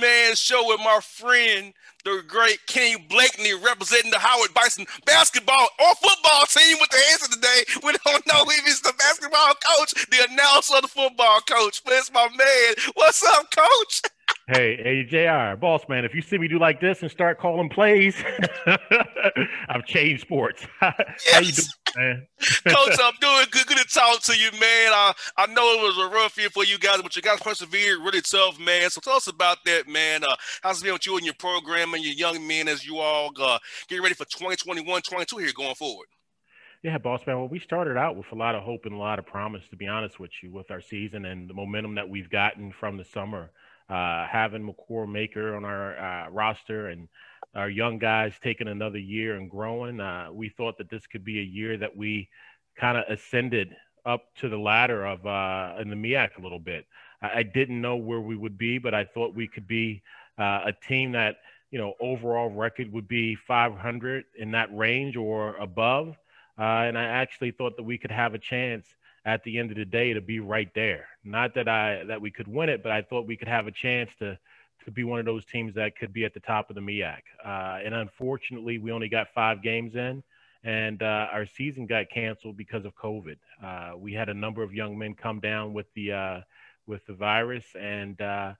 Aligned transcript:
Man 0.00 0.34
Show 0.34 0.66
with 0.68 0.80
my 0.80 1.00
friend, 1.02 1.72
the 2.04 2.22
great 2.26 2.58
Kenny 2.66 2.96
Blakeney, 3.08 3.54
representing 3.54 4.10
the 4.10 4.18
Howard 4.18 4.52
Bison 4.54 4.86
basketball 5.06 5.68
or 5.80 5.94
football 5.96 6.44
team 6.46 6.76
with 6.80 6.90
the 6.90 7.00
answer 7.12 7.32
today. 7.32 7.64
We 7.82 7.92
don't 8.04 8.26
know 8.26 8.44
if 8.46 8.64
he's 8.64 8.80
the 8.80 8.92
basketball 8.98 9.54
coach, 9.54 9.92
the 10.10 10.26
announcer, 10.30 10.80
the 10.80 10.88
football 10.88 11.40
coach, 11.40 11.82
but 11.84 11.94
it's 11.94 12.12
my 12.12 12.28
man. 12.28 12.74
What's 12.94 13.24
up, 13.24 13.50
coach? 13.50 14.02
Hey, 14.48 14.76
hey, 14.76 15.04
Jr. 15.04 15.56
Boss 15.58 15.82
man, 15.88 16.04
if 16.04 16.14
you 16.14 16.20
see 16.20 16.36
me 16.36 16.48
do 16.48 16.58
like 16.58 16.78
this 16.78 17.00
and 17.00 17.10
start 17.10 17.38
calling 17.38 17.70
plays, 17.70 18.14
I've 19.68 19.86
changed 19.86 20.20
sports. 20.20 20.66
How 20.80 20.92
you 21.40 21.52
doing, 21.52 21.68
man? 21.96 22.26
Coach, 22.68 22.98
I'm 23.02 23.14
doing 23.22 23.46
good. 23.50 23.66
Good 23.66 23.78
to 23.78 23.84
talk 23.84 24.22
to 24.24 24.36
you, 24.36 24.50
man. 24.52 24.60
I, 24.92 25.14
I 25.38 25.46
know 25.46 25.62
it 25.72 25.82
was 25.82 25.96
a 25.98 26.14
rough 26.14 26.36
year 26.36 26.50
for 26.50 26.62
you 26.62 26.78
guys, 26.78 27.00
but 27.00 27.16
you 27.16 27.22
guys 27.22 27.40
persevered 27.40 28.00
really 28.00 28.20
tough, 28.20 28.58
man. 28.60 28.90
So 28.90 29.00
tell 29.00 29.16
us 29.16 29.28
about 29.28 29.64
that, 29.64 29.88
man. 29.88 30.24
Uh, 30.24 30.36
how's 30.62 30.82
it 30.82 30.84
been 30.84 30.92
with 30.92 31.06
you 31.06 31.16
and 31.16 31.24
your 31.24 31.34
program 31.34 31.93
and 31.94 32.04
your 32.04 32.14
young 32.14 32.46
men 32.46 32.68
as 32.68 32.86
you 32.86 32.98
all 32.98 33.30
uh, 33.40 33.58
get 33.88 34.02
ready 34.02 34.14
for 34.14 34.24
2021, 34.24 35.02
22 35.02 35.36
here 35.38 35.50
going 35.56 35.74
forward? 35.74 36.06
Yeah, 36.82 36.98
boss 36.98 37.26
man. 37.26 37.38
Well, 37.38 37.48
we 37.48 37.60
started 37.60 37.96
out 37.96 38.14
with 38.14 38.30
a 38.32 38.34
lot 38.34 38.54
of 38.54 38.62
hope 38.62 38.84
and 38.84 38.94
a 38.94 38.98
lot 38.98 39.18
of 39.18 39.24
promise, 39.26 39.66
to 39.70 39.76
be 39.76 39.86
honest 39.86 40.20
with 40.20 40.30
you, 40.42 40.50
with 40.50 40.70
our 40.70 40.82
season 40.82 41.24
and 41.24 41.48
the 41.48 41.54
momentum 41.54 41.94
that 41.94 42.08
we've 42.08 42.28
gotten 42.28 42.72
from 42.72 42.98
the 42.98 43.04
summer. 43.04 43.50
Uh, 43.88 44.26
having 44.26 44.66
Makur 44.66 45.10
Maker 45.10 45.56
on 45.56 45.64
our 45.64 45.98
uh, 45.98 46.28
roster 46.30 46.88
and 46.88 47.08
our 47.54 47.70
young 47.70 47.98
guys 47.98 48.34
taking 48.42 48.68
another 48.68 48.98
year 48.98 49.36
and 49.36 49.50
growing, 49.50 50.00
uh, 50.00 50.28
we 50.32 50.48
thought 50.50 50.76
that 50.78 50.90
this 50.90 51.06
could 51.06 51.24
be 51.24 51.38
a 51.40 51.42
year 51.42 51.76
that 51.78 51.96
we 51.96 52.28
kind 52.78 52.98
of 52.98 53.04
ascended 53.08 53.74
up 54.04 54.34
to 54.40 54.48
the 54.48 54.58
ladder 54.58 55.06
of 55.06 55.24
uh, 55.26 55.80
in 55.80 55.88
the 55.88 55.96
MEAC 55.96 56.36
a 56.38 56.42
little 56.42 56.58
bit. 56.58 56.86
I, 57.22 57.38
I, 57.38 57.42
didn't 57.42 57.80
know 57.80 57.96
where 57.96 58.20
we 58.20 58.36
would 58.36 58.58
be, 58.58 58.78
but 58.78 58.94
I 58.94 59.04
thought 59.04 59.34
we 59.34 59.48
could 59.48 59.66
be 59.66 60.02
uh, 60.38 60.60
a 60.66 60.72
team 60.86 61.12
that 61.12 61.36
you 61.70 61.78
know 61.78 61.94
overall 62.00 62.50
record 62.50 62.92
would 62.92 63.08
be 63.08 63.34
500 63.34 64.24
in 64.38 64.52
that 64.52 64.74
range 64.76 65.16
or 65.16 65.56
above, 65.56 66.16
uh, 66.58 66.62
and 66.62 66.96
I 66.96 67.04
actually 67.04 67.50
thought 67.50 67.76
that 67.76 67.82
we 67.82 67.98
could 67.98 68.12
have 68.12 68.34
a 68.34 68.38
chance 68.38 68.86
at 69.24 69.42
the 69.44 69.58
end 69.58 69.70
of 69.70 69.76
the 69.76 69.84
day 69.84 70.12
to 70.12 70.20
be 70.20 70.40
right 70.40 70.68
there. 70.74 71.08
Not 71.24 71.54
that 71.54 71.68
I 71.68 72.04
that 72.04 72.20
we 72.20 72.30
could 72.30 72.48
win 72.48 72.68
it, 72.68 72.82
but 72.82 72.92
I 72.92 73.02
thought 73.02 73.26
we 73.26 73.36
could 73.36 73.48
have 73.48 73.66
a 73.66 73.72
chance 73.72 74.10
to 74.18 74.38
to 74.84 74.90
be 74.90 75.04
one 75.04 75.18
of 75.18 75.24
those 75.24 75.44
teams 75.46 75.74
that 75.74 75.96
could 75.96 76.12
be 76.12 76.24
at 76.24 76.34
the 76.34 76.40
top 76.40 76.68
of 76.68 76.76
the 76.76 76.82
MEAC. 76.82 77.20
Uh, 77.44 77.78
and 77.84 77.94
unfortunately, 77.94 78.78
we 78.78 78.92
only 78.92 79.08
got 79.08 79.28
five 79.34 79.62
games 79.62 79.94
in, 79.94 80.22
and 80.62 81.02
uh, 81.02 81.28
our 81.32 81.46
season 81.46 81.86
got 81.86 82.10
canceled 82.10 82.56
because 82.56 82.84
of 82.84 82.94
COVID. 82.94 83.36
Uh, 83.62 83.96
we 83.96 84.12
had 84.12 84.28
a 84.28 84.34
number 84.34 84.62
of 84.62 84.74
young 84.74 84.98
men 84.98 85.14
come 85.14 85.40
down 85.40 85.72
with 85.72 85.86
the 85.94 86.12
uh, 86.12 86.40
with 86.86 87.04
the 87.06 87.14
virus, 87.14 87.64
and 87.78 88.20
uh, 88.20 88.52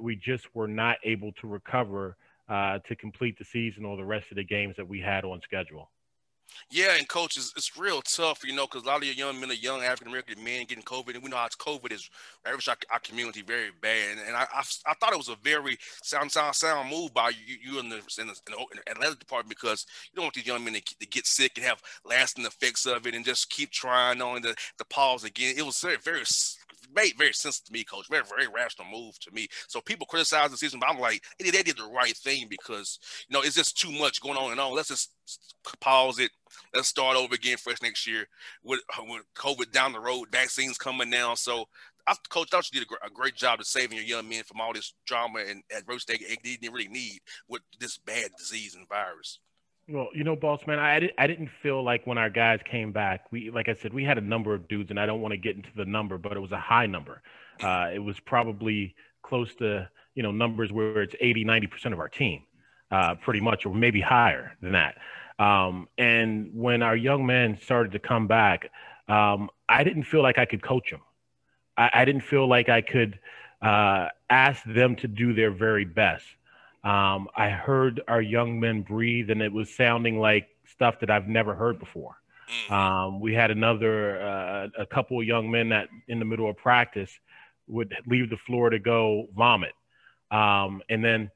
we 0.00 0.16
just 0.16 0.52
were 0.54 0.68
not 0.68 0.98
able 1.04 1.32
to 1.32 1.46
recover 1.46 2.16
uh, 2.52 2.78
to 2.86 2.94
complete 2.94 3.38
the 3.38 3.44
season 3.46 3.86
or 3.86 3.96
the 3.96 4.04
rest 4.04 4.26
of 4.30 4.36
the 4.36 4.44
games 4.44 4.76
that 4.76 4.86
we 4.86 5.00
had 5.00 5.24
on 5.24 5.40
schedule. 5.40 5.90
Yeah, 6.70 6.96
and 6.98 7.08
coach, 7.08 7.38
it's, 7.38 7.52
it's 7.56 7.78
real 7.78 8.02
tough, 8.02 8.44
you 8.44 8.54
know, 8.54 8.66
because 8.66 8.82
a 8.82 8.86
lot 8.86 8.98
of 8.98 9.04
your 9.04 9.14
young 9.14 9.40
men 9.40 9.50
are 9.50 9.54
young 9.54 9.82
African 9.82 10.08
American 10.08 10.44
men 10.44 10.66
getting 10.66 10.84
COVID, 10.84 11.14
and 11.14 11.22
we 11.22 11.30
know 11.30 11.36
how 11.36 11.48
COVID 11.48 11.92
is 11.92 12.10
ravaged 12.44 12.68
our, 12.68 12.76
our 12.90 12.98
community 13.00 13.40
very 13.40 13.70
bad. 13.80 14.12
And, 14.12 14.20
and 14.20 14.36
I, 14.36 14.46
I, 14.52 14.62
I 14.86 14.94
thought 14.94 15.14
it 15.14 15.18
was 15.18 15.30
a 15.30 15.36
very 15.42 15.78
sound 16.02 16.30
sound 16.30 16.54
sound 16.54 16.90
move 16.90 17.14
by 17.14 17.30
you, 17.30 17.56
you 17.62 17.80
in 17.80 17.88
the 17.88 17.96
in 18.18 18.26
the, 18.26 18.34
in 18.46 18.78
the 18.84 18.90
athletic 18.90 19.18
department 19.18 19.48
because 19.48 19.86
you 20.12 20.16
don't 20.16 20.26
want 20.26 20.34
these 20.34 20.46
young 20.46 20.62
men 20.62 20.74
to, 20.74 20.82
to, 20.98 21.06
get 21.06 21.26
sick 21.26 21.52
and 21.56 21.64
have 21.64 21.82
lasting 22.04 22.44
effects 22.44 22.84
of 22.86 23.06
it, 23.06 23.14
and 23.14 23.24
just 23.24 23.50
keep 23.50 23.70
trying 23.70 24.20
on 24.20 24.42
the 24.42 24.54
the 24.78 24.84
pause 24.86 25.24
again. 25.24 25.54
It 25.56 25.64
was 25.64 25.80
very 25.80 25.96
very 25.96 26.24
made 26.94 27.16
very 27.18 27.32
sense 27.32 27.60
to 27.60 27.72
me, 27.72 27.84
coach. 27.84 28.08
Very, 28.08 28.24
very 28.24 28.48
rational 28.48 28.88
move 28.88 29.18
to 29.20 29.30
me. 29.32 29.48
So 29.68 29.80
people 29.80 30.06
criticize 30.06 30.50
the 30.50 30.56
season, 30.56 30.80
but 30.80 30.90
I'm 30.90 30.98
like, 30.98 31.22
they, 31.38 31.50
they 31.50 31.62
did 31.62 31.76
the 31.76 31.90
right 31.94 32.16
thing 32.16 32.46
because 32.48 32.98
you 33.28 33.34
know 33.34 33.42
it's 33.42 33.56
just 33.56 33.78
too 33.78 33.92
much 33.92 34.20
going 34.20 34.36
on 34.36 34.52
and 34.52 34.60
on. 34.60 34.74
Let's 34.74 34.88
just 34.88 35.10
pause 35.80 36.18
it. 36.18 36.30
Let's 36.74 36.88
start 36.88 37.16
over 37.16 37.34
again 37.34 37.56
fresh 37.56 37.80
next 37.82 38.06
year 38.06 38.26
with, 38.62 38.80
uh, 38.98 39.04
with 39.06 39.22
COVID 39.34 39.72
down 39.72 39.92
the 39.92 40.00
road, 40.00 40.28
vaccines 40.30 40.76
coming 40.76 41.08
now. 41.08 41.34
So 41.34 41.66
I, 42.06 42.14
Coach, 42.28 42.48
I 42.52 42.56
thought 42.56 42.70
you 42.72 42.80
did 42.80 42.88
a, 43.04 43.10
great 43.10 43.34
job 43.34 43.60
of 43.60 43.66
saving 43.66 43.96
your 43.96 44.06
young 44.06 44.28
men 44.28 44.42
from 44.42 44.60
all 44.60 44.72
this 44.72 44.94
drama 45.06 45.40
and 45.48 45.62
adversity 45.76 46.24
they 46.42 46.56
didn't 46.56 46.74
really 46.74 46.88
need 46.88 47.20
with 47.48 47.62
this 47.78 47.98
bad 47.98 48.30
disease 48.36 48.74
and 48.74 48.88
virus. 48.88 49.38
Well, 49.92 50.08
you 50.14 50.24
know, 50.24 50.34
boss 50.34 50.66
man, 50.66 50.78
I, 50.78 51.10
I 51.18 51.26
didn't 51.26 51.50
feel 51.62 51.84
like 51.84 52.06
when 52.06 52.16
our 52.16 52.30
guys 52.30 52.60
came 52.64 52.92
back, 52.92 53.30
we 53.30 53.50
like 53.50 53.68
I 53.68 53.74
said, 53.74 53.92
we 53.92 54.04
had 54.04 54.16
a 54.16 54.22
number 54.22 54.54
of 54.54 54.66
dudes, 54.66 54.88
and 54.88 54.98
I 54.98 55.04
don't 55.04 55.20
want 55.20 55.32
to 55.32 55.36
get 55.36 55.54
into 55.54 55.68
the 55.76 55.84
number, 55.84 56.16
but 56.16 56.32
it 56.32 56.40
was 56.40 56.52
a 56.52 56.58
high 56.58 56.86
number. 56.86 57.20
Uh, 57.62 57.90
it 57.92 57.98
was 57.98 58.18
probably 58.18 58.94
close 59.22 59.54
to 59.56 59.86
you 60.14 60.22
know 60.22 60.32
numbers 60.32 60.72
where 60.72 61.02
it's 61.02 61.14
80, 61.20 61.44
90 61.44 61.66
percent 61.66 61.92
of 61.92 62.00
our 62.00 62.08
team, 62.08 62.42
uh, 62.90 63.16
pretty 63.16 63.40
much, 63.40 63.66
or 63.66 63.74
maybe 63.74 64.00
higher 64.00 64.56
than 64.62 64.72
that. 64.72 64.96
Um, 65.38 65.88
and 65.98 66.50
when 66.54 66.82
our 66.82 66.96
young 66.96 67.26
men 67.26 67.58
started 67.60 67.92
to 67.92 67.98
come 67.98 68.26
back, 68.26 68.70
um, 69.08 69.50
I 69.68 69.84
didn't 69.84 70.04
feel 70.04 70.22
like 70.22 70.38
I 70.38 70.46
could 70.46 70.62
coach 70.62 70.90
them. 70.90 71.02
I, 71.76 71.90
I 71.92 72.04
didn't 72.06 72.22
feel 72.22 72.48
like 72.48 72.70
I 72.70 72.80
could 72.80 73.18
uh, 73.60 74.08
ask 74.30 74.64
them 74.64 74.96
to 74.96 75.08
do 75.08 75.34
their 75.34 75.50
very 75.50 75.84
best. 75.84 76.24
Um, 76.84 77.28
I 77.36 77.48
heard 77.50 78.00
our 78.08 78.20
young 78.20 78.58
men 78.58 78.82
breathe, 78.82 79.30
and 79.30 79.40
it 79.40 79.52
was 79.52 79.74
sounding 79.74 80.18
like 80.18 80.48
stuff 80.66 81.00
that 81.00 81.10
I've 81.10 81.28
never 81.28 81.54
heard 81.54 81.78
before. 81.78 82.16
Mm-hmm. 82.50 82.74
Um, 82.74 83.20
we 83.20 83.34
had 83.34 83.50
another, 83.50 84.20
uh, 84.20 84.68
a 84.78 84.86
couple 84.86 85.20
of 85.20 85.26
young 85.26 85.50
men 85.50 85.68
that 85.68 85.88
in 86.08 86.18
the 86.18 86.24
middle 86.24 86.50
of 86.50 86.56
practice 86.56 87.10
would 87.68 87.94
leave 88.06 88.30
the 88.30 88.36
floor 88.36 88.70
to 88.70 88.78
go 88.78 89.28
vomit. 89.34 89.72
Um, 90.30 90.82
and 90.88 91.04
then, 91.04 91.30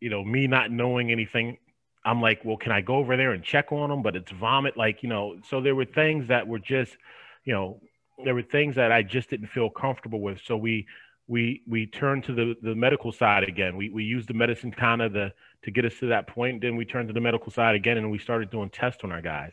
you 0.00 0.10
know, 0.10 0.22
me 0.22 0.46
not 0.46 0.70
knowing 0.70 1.10
anything, 1.10 1.58
I'm 2.04 2.20
like, 2.20 2.44
well, 2.44 2.56
can 2.56 2.70
I 2.70 2.80
go 2.80 2.96
over 2.96 3.16
there 3.16 3.32
and 3.32 3.42
check 3.42 3.72
on 3.72 3.90
them? 3.90 4.02
But 4.02 4.14
it's 4.14 4.30
vomit. 4.30 4.76
Like, 4.76 5.02
you 5.02 5.08
know, 5.08 5.38
so 5.48 5.60
there 5.60 5.74
were 5.74 5.86
things 5.86 6.28
that 6.28 6.46
were 6.46 6.58
just, 6.58 6.96
you 7.44 7.54
know, 7.54 7.80
there 8.24 8.34
were 8.34 8.42
things 8.42 8.76
that 8.76 8.92
I 8.92 9.02
just 9.02 9.30
didn't 9.30 9.48
feel 9.48 9.70
comfortable 9.70 10.20
with. 10.20 10.38
So 10.44 10.56
we 10.56 10.86
we 11.26 11.62
we 11.66 11.86
turned 11.86 12.24
to 12.24 12.34
the 12.34 12.56
the 12.62 12.74
medical 12.74 13.12
side 13.12 13.44
again. 13.44 13.76
We 13.76 13.88
we 13.88 14.04
used 14.04 14.28
the 14.28 14.34
medicine 14.34 14.70
kind 14.70 15.02
of 15.02 15.12
the 15.12 15.32
to 15.62 15.70
get 15.70 15.84
us 15.84 15.94
to 16.00 16.06
that 16.08 16.26
point. 16.26 16.60
Then 16.60 16.76
we 16.76 16.84
turned 16.84 17.08
to 17.08 17.14
the 17.14 17.20
medical 17.20 17.50
side 17.50 17.74
again, 17.74 17.96
and 17.96 18.10
we 18.10 18.18
started 18.18 18.50
doing 18.50 18.70
tests 18.70 19.04
on 19.04 19.12
our 19.12 19.22
guys, 19.22 19.52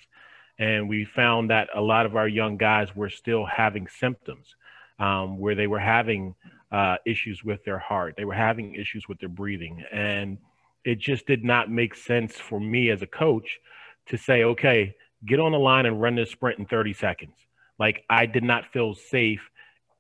and 0.60 0.90
we 0.90 1.06
found 1.06 1.50
that 1.50 1.70
a 1.74 1.82
lot 1.82 2.06
of 2.06 2.16
our 2.16 2.28
young 2.28 2.58
guys 2.58 2.96
were 2.96 3.10
still 3.10 3.46
having 3.46 3.88
symptoms, 3.88 4.56
um, 5.00 5.40
where 5.40 5.56
they 5.56 5.68
were 5.68 5.80
having 5.80 6.36
uh, 6.72 6.98
issues 7.06 7.44
with 7.44 7.64
their 7.64 7.80
heart, 7.80 8.16
they 8.18 8.26
were 8.26 8.34
having 8.34 8.76
issues 8.76 9.08
with 9.08 9.20
their 9.20 9.30
breathing, 9.30 9.84
and 9.92 10.38
it 10.84 11.00
just 11.00 11.26
did 11.28 11.44
not 11.44 11.70
make 11.70 11.96
sense 11.96 12.36
for 12.36 12.60
me 12.60 12.90
as 12.90 13.02
a 13.02 13.08
coach 13.08 13.60
to 14.08 14.18
say, 14.18 14.44
okay, 14.44 14.96
get 15.26 15.40
on 15.40 15.52
the 15.52 15.60
line 15.60 15.86
and 15.86 16.02
run 16.02 16.16
this 16.16 16.32
sprint 16.32 16.60
in 16.60 16.66
30 16.66 16.94
seconds. 16.94 17.36
Like 17.78 18.04
I 18.10 18.26
did 18.26 18.44
not 18.44 18.72
feel 18.74 18.96
safe 18.96 19.42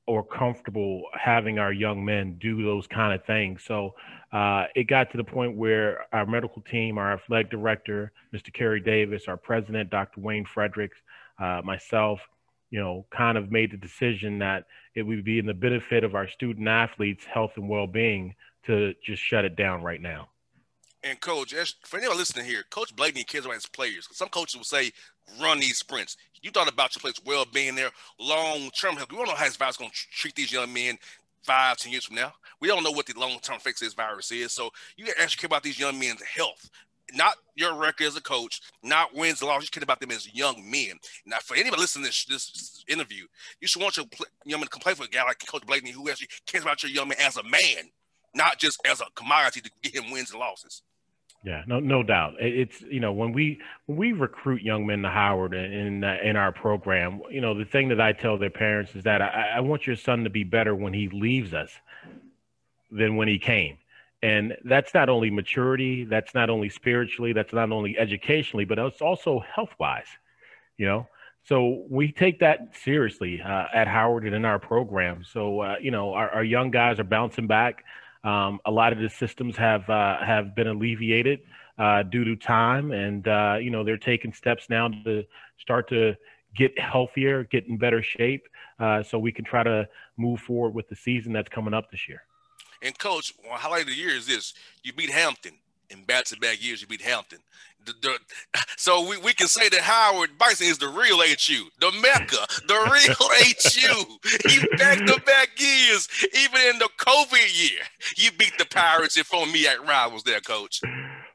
or 0.07 0.25
comfortable 0.25 1.03
having 1.13 1.59
our 1.59 1.71
young 1.71 2.03
men 2.03 2.37
do 2.39 2.63
those 2.63 2.87
kind 2.87 3.13
of 3.13 3.23
things. 3.25 3.63
So 3.63 3.93
uh, 4.33 4.65
it 4.75 4.85
got 4.85 5.11
to 5.11 5.17
the 5.17 5.23
point 5.23 5.55
where 5.55 6.05
our 6.11 6.25
medical 6.25 6.61
team, 6.63 6.97
our 6.97 7.13
athletic 7.13 7.51
director, 7.51 8.11
Mr. 8.33 8.51
Kery 8.51 8.83
Davis, 8.83 9.27
our 9.27 9.37
president, 9.37 9.89
Dr. 9.89 10.21
Wayne 10.21 10.45
Fredericks, 10.45 10.97
uh, 11.39 11.61
myself, 11.63 12.19
you 12.71 12.79
know, 12.79 13.05
kind 13.11 13.37
of 13.37 13.51
made 13.51 13.71
the 13.71 13.77
decision 13.77 14.39
that 14.39 14.65
it 14.95 15.03
would 15.03 15.23
be 15.23 15.39
in 15.39 15.45
the 15.45 15.53
benefit 15.53 16.03
of 16.03 16.15
our 16.15 16.27
student 16.27 16.67
athletes' 16.67 17.25
health 17.25 17.51
and 17.55 17.69
well-being 17.69 18.35
to 18.65 18.93
just 19.03 19.21
shut 19.21 19.45
it 19.45 19.55
down 19.55 19.83
right 19.83 20.01
now. 20.01 20.29
And 21.03 21.19
coach, 21.19 21.53
for 21.83 21.97
anyone 21.97 22.17
listening 22.17 22.45
here, 22.45 22.63
Coach 22.69 22.95
Blakeney 22.95 23.23
cares 23.23 23.45
about 23.45 23.55
his 23.55 23.65
players. 23.65 24.07
Some 24.11 24.29
coaches 24.29 24.55
will 24.55 24.63
say, 24.63 24.91
"Run 25.39 25.59
these 25.59 25.79
sprints." 25.79 26.15
You 26.43 26.51
thought 26.51 26.67
about 26.67 26.95
your 26.95 27.01
players' 27.01 27.21
well-being 27.25 27.75
there, 27.75 27.91
long-term 28.19 28.97
health. 28.97 29.11
We 29.11 29.17
don't 29.17 29.27
know 29.27 29.35
how 29.35 29.45
this 29.45 29.55
virus 29.55 29.75
is 29.75 29.77
going 29.77 29.91
to 29.91 29.97
treat 30.11 30.35
these 30.35 30.51
young 30.51 30.71
men 30.71 30.99
five, 31.43 31.77
ten 31.77 31.91
years 31.91 32.05
from 32.05 32.17
now. 32.17 32.33
We 32.59 32.67
don't 32.67 32.83
know 32.83 32.91
what 32.91 33.07
the 33.07 33.19
long-term 33.19 33.55
effects 33.55 33.81
of 33.81 33.87
this 33.87 33.93
virus 33.95 34.31
is. 34.31 34.53
So 34.53 34.71
you 34.95 35.07
actually 35.19 35.39
care 35.39 35.47
about 35.47 35.63
these 35.63 35.79
young 35.79 35.97
men's 35.97 36.21
health, 36.21 36.69
not 37.13 37.37
your 37.55 37.73
record 37.73 38.05
as 38.05 38.15
a 38.15 38.21
coach, 38.21 38.61
not 38.83 39.15
wins, 39.15 39.41
and 39.41 39.49
losses. 39.49 39.69
You 39.69 39.79
care 39.79 39.83
about 39.83 39.99
them 39.99 40.11
as 40.11 40.31
young 40.31 40.69
men. 40.69 40.99
Now, 41.25 41.39
for 41.39 41.55
anybody 41.55 41.81
listening 41.81 42.05
to 42.05 42.09
this, 42.09 42.25
this 42.25 42.85
interview, 42.87 43.25
you 43.59 43.67
should 43.67 43.81
want 43.81 43.97
your 43.97 44.05
young 44.45 44.59
man 44.59 44.67
to 44.67 44.69
complain 44.69 44.95
for 44.95 45.05
a 45.05 45.07
guy 45.07 45.23
like 45.23 45.43
Coach 45.47 45.65
Blakeney 45.65 45.91
who 45.91 46.07
actually 46.09 46.29
cares 46.45 46.63
about 46.63 46.83
your 46.83 46.91
young 46.91 47.07
man 47.07 47.17
as 47.19 47.37
a 47.37 47.43
man, 47.43 47.89
not 48.35 48.59
just 48.59 48.79
as 48.85 49.01
a 49.01 49.05
commodity 49.15 49.61
to 49.61 49.71
get 49.81 49.95
him 49.95 50.11
wins 50.11 50.29
and 50.29 50.39
losses. 50.39 50.83
Yeah, 51.43 51.63
no, 51.65 51.79
no 51.79 52.03
doubt. 52.03 52.35
It's 52.39 52.81
you 52.81 52.99
know 52.99 53.13
when 53.13 53.33
we 53.33 53.59
when 53.87 53.97
we 53.97 54.13
recruit 54.13 54.61
young 54.61 54.85
men 54.85 55.01
to 55.01 55.09
Howard 55.09 55.55
in 55.55 56.03
uh, 56.03 56.17
in 56.23 56.35
our 56.35 56.51
program, 56.51 57.21
you 57.31 57.41
know 57.41 57.55
the 57.55 57.65
thing 57.65 57.89
that 57.89 57.99
I 57.99 58.13
tell 58.13 58.37
their 58.37 58.51
parents 58.51 58.95
is 58.95 59.03
that 59.03 59.23
I, 59.23 59.53
I 59.55 59.59
want 59.61 59.87
your 59.87 59.95
son 59.95 60.23
to 60.23 60.29
be 60.29 60.43
better 60.43 60.75
when 60.75 60.93
he 60.93 61.09
leaves 61.09 61.55
us 61.55 61.71
than 62.91 63.15
when 63.15 63.27
he 63.27 63.39
came, 63.39 63.79
and 64.21 64.55
that's 64.65 64.93
not 64.93 65.09
only 65.09 65.31
maturity, 65.31 66.03
that's 66.03 66.35
not 66.35 66.51
only 66.51 66.69
spiritually, 66.69 67.33
that's 67.33 67.53
not 67.53 67.71
only 67.71 67.97
educationally, 67.97 68.65
but 68.65 68.77
it's 68.77 69.01
also 69.01 69.39
health 69.39 69.73
wise, 69.79 70.05
you 70.77 70.85
know. 70.85 71.07
So 71.43 71.85
we 71.89 72.11
take 72.11 72.39
that 72.41 72.75
seriously 72.83 73.41
uh, 73.41 73.65
at 73.73 73.87
Howard 73.87 74.25
and 74.25 74.35
in 74.35 74.45
our 74.45 74.59
program. 74.59 75.23
So 75.23 75.61
uh, 75.61 75.75
you 75.81 75.89
know 75.89 76.13
our, 76.13 76.29
our 76.29 76.43
young 76.43 76.69
guys 76.69 76.99
are 76.99 77.03
bouncing 77.03 77.47
back. 77.47 77.83
Um, 78.23 78.59
a 78.65 78.71
lot 78.71 78.93
of 78.93 78.99
the 78.99 79.09
systems 79.09 79.57
have 79.57 79.89
uh, 79.89 80.23
have 80.23 80.55
been 80.55 80.67
alleviated 80.67 81.41
uh, 81.77 82.03
due 82.03 82.23
to 82.23 82.35
time, 82.35 82.91
and 82.91 83.27
uh, 83.27 83.57
you 83.59 83.71
know 83.71 83.83
they're 83.83 83.97
taking 83.97 84.33
steps 84.33 84.69
now 84.69 84.89
to 85.05 85.23
start 85.57 85.89
to 85.89 86.15
get 86.55 86.77
healthier, 86.77 87.43
get 87.45 87.67
in 87.67 87.77
better 87.77 88.03
shape, 88.03 88.47
uh, 88.79 89.01
so 89.01 89.17
we 89.17 89.31
can 89.31 89.45
try 89.45 89.63
to 89.63 89.87
move 90.17 90.39
forward 90.39 90.73
with 90.73 90.87
the 90.89 90.95
season 90.95 91.33
that's 91.33 91.49
coming 91.49 91.73
up 91.73 91.89
this 91.89 92.07
year. 92.07 92.23
And 92.83 92.97
coach, 92.97 93.33
well, 93.43 93.57
highlight 93.57 93.81
of 93.81 93.87
the 93.87 93.95
year 93.95 94.09
is 94.09 94.27
this: 94.27 94.53
you 94.83 94.93
beat 94.93 95.09
Hampton 95.09 95.53
in 95.91 96.03
back-to-back 96.03 96.63
years. 96.63 96.81
You 96.81 96.87
beat 96.87 97.01
Hampton. 97.01 97.39
The, 97.85 97.93
the, 98.01 98.19
so 98.77 99.07
we, 99.07 99.17
we 99.17 99.33
can 99.33 99.47
say 99.47 99.69
that 99.69 99.81
Howard 99.81 100.37
Bison 100.37 100.67
is 100.67 100.77
the 100.77 100.87
real 100.87 101.19
HU, 101.19 101.69
the 101.79 101.91
Mecca, 102.01 102.45
the 102.67 102.75
real 102.91 103.15
HU. 103.19 104.49
He 104.49 104.77
back 104.77 104.99
to 104.99 105.21
back 105.21 105.49
years, 105.57 106.07
even 106.35 106.61
in 106.69 106.79
the 106.79 106.89
COVID 106.97 107.69
year, 107.69 107.81
you 108.17 108.31
beat 108.31 108.57
the 108.57 108.65
Pirates 108.65 109.17
if 109.17 109.33
only 109.33 109.59
MEAC 109.59 109.87
rivals 109.87 110.23
there, 110.23 110.41
Coach. 110.41 110.81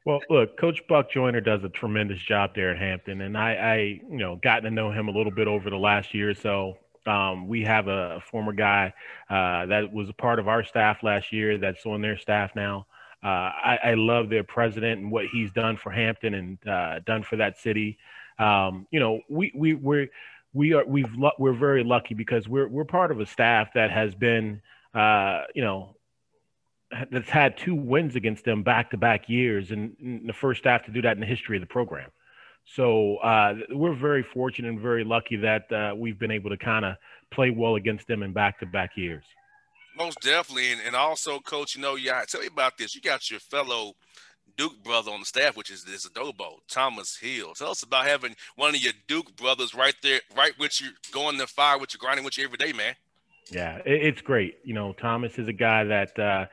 Well, 0.05 0.21
look, 0.31 0.57
Coach 0.59 0.81
Buck 0.89 1.11
Joyner 1.11 1.41
does 1.41 1.65
a 1.65 1.69
tremendous 1.69 2.21
job 2.21 2.51
there 2.55 2.71
at 2.71 2.79
Hampton, 2.79 3.23
and 3.23 3.37
I, 3.37 3.55
I 3.55 3.77
you 4.09 4.19
know, 4.19 4.37
gotten 4.37 4.65
to 4.65 4.71
know 4.71 4.93
him 4.93 5.09
a 5.09 5.11
little 5.11 5.33
bit 5.33 5.49
over 5.49 5.69
the 5.69 5.77
last 5.77 6.15
year 6.15 6.31
or 6.31 6.35
so. 6.35 6.79
Um, 7.07 7.49
we 7.49 7.65
have 7.65 7.89
a, 7.89 8.17
a 8.17 8.21
former 8.21 8.53
guy 8.53 8.93
uh, 9.31 9.67
that 9.67 9.93
was 9.93 10.09
a 10.09 10.13
part 10.13 10.39
of 10.39 10.49
our 10.49 10.65
staff 10.65 11.03
last 11.03 11.33
year 11.33 11.59
that's 11.59 11.85
on 11.87 12.03
their 12.03 12.19
staff 12.19 12.53
now. 12.55 12.87
Uh, 13.27 13.51
I, 13.65 13.79
I, 13.83 13.95
love 13.95 14.29
their 14.29 14.45
president 14.45 15.01
and 15.01 15.11
what 15.11 15.25
he's 15.27 15.51
done 15.51 15.77
for 15.77 15.91
Hampton 15.91 16.33
and 16.33 16.69
uh, 16.69 17.01
done 17.01 17.25
for 17.25 17.35
that 17.39 17.59
city. 17.59 17.99
Um, 18.39 18.87
you 18.93 19.01
know, 19.01 19.21
we 19.29 19.51
we 19.53 19.75
we're 19.75 20.07
we 20.55 20.75
are 20.75 20.85
we've 20.85 21.11
we're 21.37 21.53
very 21.53 21.83
lucky 21.83 22.15
because 22.15 22.47
we're 22.47 22.69
we're 22.69 22.85
part 22.85 23.11
of 23.11 23.19
a 23.19 23.27
staff 23.27 23.71
that 23.75 23.91
has 23.91 24.15
been 24.15 24.63
uh, 24.95 25.43
you 25.57 25.63
know 25.65 25.97
that's 27.11 27.29
had 27.29 27.57
two 27.57 27.75
wins 27.75 28.15
against 28.15 28.45
them 28.45 28.63
back 28.63 28.93
to 28.93 28.97
back 28.97 29.29
years 29.29 29.73
and, 29.73 29.97
and, 30.01 30.29
the 30.29 30.33
first 30.33 30.61
staff 30.61 30.85
to 30.85 30.93
do 30.93 31.03
that 31.03 31.17
in 31.17 31.21
the 31.21 31.27
history 31.27 31.57
of 31.57 31.61
the 31.63 31.67
program. 31.67 32.09
So 32.65 33.17
uh, 33.17 33.55
we're 33.71 33.97
very 33.97 34.23
fortunate 34.23 34.69
and 34.69 34.79
very 34.79 35.03
lucky 35.03 35.35
that 35.39 35.73
uh, 35.73 35.95
we've 35.97 36.19
been 36.19 36.31
able 36.31 36.51
to 36.51 36.57
kind 36.57 36.85
of 36.85 36.95
play 37.33 37.51
well 37.51 37.75
against 37.75 38.07
them 38.07 38.23
in 38.23 38.33
back 38.33 38.61
to 38.61 38.67
back 38.67 38.97
years. 38.97 39.25
Most 39.97 40.21
definitely, 40.21 40.73
and, 40.73 40.81
and 40.85 40.95
also, 40.95 41.39
coach, 41.39 41.75
you 41.75 41.81
know, 41.81 41.95
yeah, 41.95 42.23
tell 42.27 42.43
me 42.43 42.49
about 42.49 42.77
this. 42.77 42.95
You 42.95 43.01
got 43.01 43.31
your 43.31 43.41
fellow 43.41 43.95
Duke 44.57 44.83
brother 44.83 45.11
on 45.11 45.21
the 45.21 45.27
staff, 45.27 45.57
which 45.57 45.71
is 45.71 45.85
this 45.85 46.07
adobo, 46.07 46.59
Thomas 46.69 47.17
Hill. 47.17 47.55
Tell 47.55 47.71
us 47.71 47.83
about 47.83 48.07
having 48.07 48.35
one 48.57 48.75
of 48.75 48.81
your 48.81 48.93
Duke 49.07 49.35
brothers 49.37 49.75
right 49.75 49.95
there, 50.03 50.21
right 50.37 50.53
with 50.59 50.81
you, 50.81 50.91
going 51.13 51.39
to 51.39 51.47
fire 51.47 51.79
with 51.79 51.95
you, 51.95 51.99
grinding 51.99 52.25
with 52.25 52.37
you 52.39 52.45
every 52.45 52.59
day, 52.59 52.73
man. 52.73 52.95
Yeah, 53.51 53.79
it, 53.79 54.03
it's 54.03 54.21
great. 54.21 54.59
You 54.65 54.75
know, 54.75 54.93
Thomas 54.93 55.39
is 55.39 55.49
a 55.49 55.53
guy 55.53 55.85
that 55.85 56.19
uh, 56.19 56.47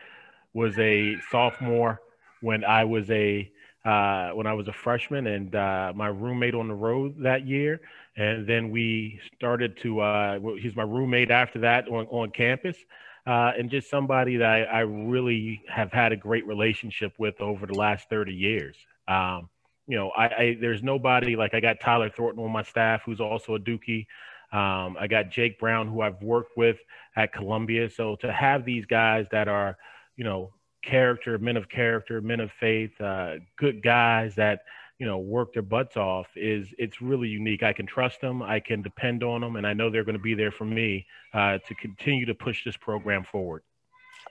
was 0.53 0.77
a 0.79 1.17
sophomore 1.29 2.01
when 2.41 2.63
I 2.63 2.83
was 2.83 3.09
a 3.09 3.49
uh, 3.85 4.29
when 4.29 4.47
I 4.47 4.53
was 4.53 4.69
a 4.69 4.73
freshman, 4.73 5.27
and 5.27 5.53
uh, 5.53 5.91
my 5.93 6.07
roommate 6.07 6.55
on 6.55 6.69
the 6.69 6.73
road 6.73 7.15
that 7.23 7.45
year. 7.45 7.81
And 8.15 8.47
then 8.47 8.69
we 8.69 9.19
started 9.35 9.77
to. 9.81 9.99
Uh, 9.99 10.39
he's 10.61 10.75
my 10.75 10.83
roommate 10.83 11.31
after 11.31 11.59
that 11.59 11.87
on 11.87 12.05
on 12.07 12.31
campus 12.31 12.77
uh, 13.25 13.51
and 13.57 13.69
just 13.69 13.89
somebody 13.89 14.37
that 14.37 14.49
I, 14.49 14.63
I, 14.63 14.79
really 14.81 15.61
have 15.69 15.93
had 15.93 16.11
a 16.11 16.17
great 16.17 16.45
relationship 16.45 17.13
with 17.17 17.39
over 17.39 17.65
the 17.65 17.73
last 17.73 18.09
30 18.09 18.33
years. 18.33 18.75
Um, 19.07 19.49
you 19.87 19.97
know, 19.97 20.09
I, 20.09 20.25
I, 20.25 20.57
there's 20.59 20.83
nobody 20.83 21.35
like 21.35 21.53
I 21.53 21.59
got 21.61 21.79
Tyler 21.79 22.09
Thornton 22.09 22.43
on 22.43 22.51
my 22.51 22.63
staff 22.63 23.01
who's 23.05 23.21
also 23.21 23.55
a 23.55 23.59
Dookie. 23.59 24.07
Um, 24.51 24.97
I 24.99 25.07
got 25.09 25.31
Jake 25.31 25.57
Brown 25.59 25.87
who 25.87 26.01
I've 26.01 26.21
worked 26.21 26.57
with 26.57 26.77
at 27.15 27.33
Columbia. 27.33 27.89
So 27.89 28.15
to 28.17 28.31
have 28.31 28.65
these 28.65 28.85
guys 28.85 29.25
that 29.31 29.47
are, 29.47 29.77
you 30.15 30.23
know, 30.23 30.53
character, 30.83 31.37
men 31.37 31.57
of 31.57 31.69
character, 31.69 32.21
men 32.21 32.39
of 32.39 32.51
faith, 32.59 32.99
uh, 33.01 33.35
good 33.57 33.81
guys 33.81 34.35
that 34.35 34.61
you 35.03 35.09
know 35.09 35.17
work 35.17 35.51
their 35.51 35.61
butts 35.61 35.97
off 35.97 36.27
is 36.33 36.65
it's 36.77 37.01
really 37.01 37.27
unique. 37.27 37.61
I 37.61 37.73
can 37.73 37.85
trust 37.85 38.21
them 38.21 38.41
i 38.41 38.57
can 38.61 38.81
depend 38.81 39.21
on 39.21 39.41
them 39.41 39.57
and 39.57 39.67
i 39.67 39.73
know 39.73 39.89
they're 39.89 40.05
going 40.05 40.17
to 40.17 40.23
be 40.23 40.33
there 40.33 40.51
for 40.51 40.63
me 40.63 41.05
uh, 41.33 41.57
to 41.67 41.75
continue 41.75 42.25
to 42.25 42.33
push 42.33 42.63
this 42.63 42.77
program 42.77 43.25
forward. 43.29 43.63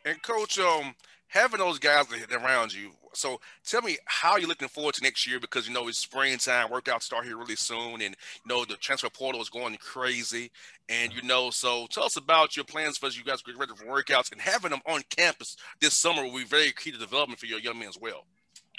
And 0.06 0.22
coach 0.22 0.58
um 0.58 0.94
having 1.28 1.58
those 1.58 1.78
guys 1.78 2.06
around 2.32 2.72
you 2.72 2.90
so 3.12 3.38
tell 3.66 3.82
me 3.82 3.98
how 4.06 4.38
you're 4.38 4.48
looking 4.48 4.68
forward 4.68 4.94
to 4.94 5.02
next 5.02 5.26
year 5.26 5.38
because 5.38 5.68
you 5.68 5.74
know 5.74 5.88
it's 5.88 5.98
springtime 5.98 6.68
workouts 6.68 7.02
start 7.02 7.26
here 7.26 7.36
really 7.36 7.56
soon 7.56 8.00
and 8.00 8.16
you 8.42 8.48
know 8.48 8.64
the 8.64 8.76
transfer 8.76 9.10
portal 9.10 9.42
is 9.42 9.50
going 9.50 9.76
crazy 9.76 10.50
and 10.88 11.12
you 11.12 11.20
know 11.20 11.50
so 11.50 11.86
tell 11.90 12.04
us 12.04 12.16
about 12.16 12.56
your 12.56 12.64
plans 12.64 12.96
for 12.96 13.10
you 13.10 13.24
guys 13.24 13.42
get 13.42 13.58
ready 13.58 13.72
for 13.76 13.84
workouts 13.84 14.32
and 14.32 14.40
having 14.40 14.70
them 14.70 14.80
on 14.86 15.02
campus 15.10 15.58
this 15.82 15.92
summer 15.92 16.22
will 16.22 16.38
be 16.38 16.44
very 16.44 16.72
key 16.72 16.90
to 16.90 16.96
development 16.96 17.38
for 17.38 17.46
your 17.46 17.60
young 17.60 17.78
men 17.78 17.88
as 17.88 17.98
well 18.00 18.24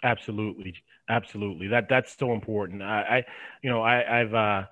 Absolutely, 0.04 0.76
absolutely. 1.10 1.68
That 1.68 1.88
that's 1.90 2.18
so 2.18 2.34
important. 2.34 2.84
I, 2.84 3.02
I 3.02 3.26
you 3.62 3.70
know, 3.70 3.82
I, 3.82 4.22
I've 4.22 4.34
uh, 4.34 4.64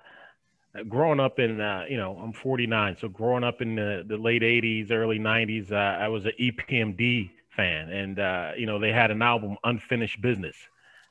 grown 0.88 1.20
up 1.20 1.38
in, 1.38 1.60
uh, 1.60 1.84
you 1.88 1.96
know, 1.96 2.16
I'm 2.22 2.32
49, 2.34 2.96
so 3.00 3.08
growing 3.08 3.42
up 3.42 3.62
in 3.62 3.74
the, 3.74 4.04
the 4.06 4.18
late 4.18 4.42
80s, 4.42 4.90
early 4.90 5.18
90s, 5.18 5.72
uh, 5.72 5.74
I 5.76 6.08
was 6.08 6.26
an 6.26 6.32
EPMD 6.38 7.30
fan, 7.48 7.88
and 7.88 8.18
uh, 8.18 8.52
you 8.56 8.66
know, 8.66 8.78
they 8.78 8.92
had 8.92 9.10
an 9.10 9.22
album, 9.22 9.56
Unfinished 9.64 10.20
Business. 10.20 10.56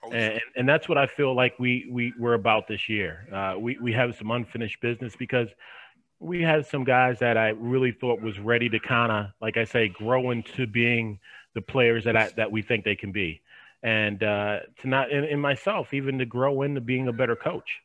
Oh, 0.04 0.12
and, 0.12 0.40
and 0.56 0.70
that's 0.70 0.88
what 0.88 0.98
I 0.98 1.08
feel 1.08 1.36
like 1.36 1.58
we 1.60 1.88
we 1.92 2.14
we're 2.18 2.34
about 2.34 2.68
this 2.68 2.90
year. 2.90 3.28
Uh, 3.32 3.56
we 3.60 3.78
we 3.80 3.92
have 3.94 4.16
some 4.16 4.32
unfinished 4.32 4.82
business 4.82 5.16
because 5.16 5.50
we 6.20 6.42
had 6.44 6.66
some 6.68 6.84
guys 6.84 7.20
that 7.20 7.38
I 7.38 7.50
really 7.50 7.92
thought 7.92 8.22
was 8.22 8.40
ready 8.40 8.70
to 8.70 8.80
kind 8.80 9.12
of, 9.12 9.26
like 9.42 9.58
I 9.58 9.64
say, 9.64 9.88
grow 9.90 10.30
into 10.30 10.68
being 10.68 11.20
the 11.56 11.62
players 11.62 12.04
that 12.06 12.16
I, 12.16 12.30
that 12.38 12.52
we 12.52 12.62
think 12.62 12.86
they 12.86 12.96
can 12.96 13.12
be 13.12 13.42
and 13.84 14.22
uh, 14.24 14.60
to 14.82 14.88
not 14.88 15.12
in, 15.12 15.40
myself 15.40 15.94
even 15.94 16.20
to 16.20 16.26
grow 16.26 16.62
into 16.62 16.82
being 16.82 17.08
a 17.08 17.14
better 17.14 17.36
coach. 17.36 17.80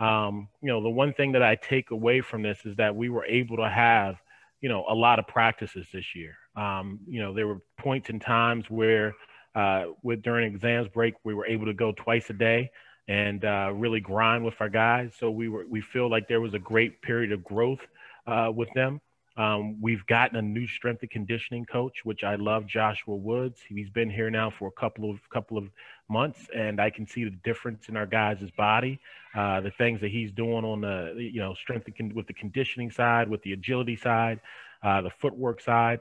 Um, 0.00 0.48
you 0.62 0.68
know, 0.68 0.82
the 0.82 0.88
one 0.88 1.12
thing 1.12 1.32
that 1.32 1.42
I 1.42 1.56
take 1.56 1.90
away 1.90 2.20
from 2.20 2.42
this 2.42 2.64
is 2.64 2.76
that 2.76 2.94
we 2.96 3.08
were 3.08 3.24
able 3.26 3.58
to 3.58 3.68
have, 3.68 4.16
you 4.60 4.68
know, 4.68 4.84
a 4.88 4.94
lot 4.94 5.18
of 5.18 5.26
practices 5.26 5.86
this 5.92 6.14
year. 6.14 6.34
Um, 6.56 7.00
you 7.06 7.20
know, 7.20 7.34
there 7.34 7.46
were 7.46 7.60
points 7.78 8.08
in 8.10 8.18
times 8.18 8.64
where, 8.68 9.14
uh, 9.54 9.86
with 10.02 10.22
during 10.22 10.52
exams 10.52 10.88
break, 10.88 11.14
we 11.24 11.34
were 11.34 11.46
able 11.46 11.66
to 11.66 11.74
go 11.74 11.92
twice 11.92 12.30
a 12.30 12.32
day 12.32 12.70
and 13.08 13.44
uh, 13.44 13.70
really 13.74 14.00
grind 14.00 14.44
with 14.44 14.54
our 14.60 14.68
guys. 14.68 15.12
So 15.18 15.30
we 15.30 15.48
were 15.48 15.66
we 15.68 15.80
feel 15.80 16.08
like 16.08 16.28
there 16.28 16.40
was 16.40 16.54
a 16.54 16.58
great 16.58 17.02
period 17.02 17.32
of 17.32 17.44
growth 17.44 17.80
uh, 18.26 18.50
with 18.54 18.68
them. 18.74 19.00
Um, 19.36 19.80
we've 19.80 20.06
gotten 20.06 20.36
a 20.36 20.42
new 20.42 20.66
strength 20.66 21.02
and 21.02 21.10
conditioning 21.10 21.64
coach, 21.64 22.04
which 22.04 22.24
I 22.24 22.34
love, 22.36 22.66
Joshua 22.66 23.16
Woods. 23.16 23.60
He's 23.66 23.88
been 23.90 24.10
here 24.10 24.30
now 24.30 24.50
for 24.50 24.68
a 24.68 24.72
couple 24.72 25.10
of 25.10 25.18
couple 25.30 25.58
of 25.58 25.70
months, 26.08 26.48
and 26.54 26.80
I 26.80 26.90
can 26.90 27.06
see 27.06 27.24
the 27.24 27.30
difference 27.44 27.88
in 27.88 27.96
our 27.96 28.06
guys' 28.06 28.50
body. 28.56 29.00
Uh, 29.34 29.60
the 29.62 29.70
things 29.70 30.00
that 30.02 30.10
he's 30.10 30.32
doing 30.32 30.64
on 30.64 30.82
the 30.82 31.14
you 31.18 31.40
know 31.40 31.54
strength 31.54 31.86
and 31.86 31.96
con- 31.96 32.14
with 32.14 32.26
the 32.26 32.34
conditioning 32.34 32.90
side, 32.90 33.28
with 33.28 33.42
the 33.42 33.52
agility 33.54 33.96
side, 33.96 34.40
uh, 34.82 35.00
the 35.02 35.10
footwork 35.10 35.60
side. 35.60 36.00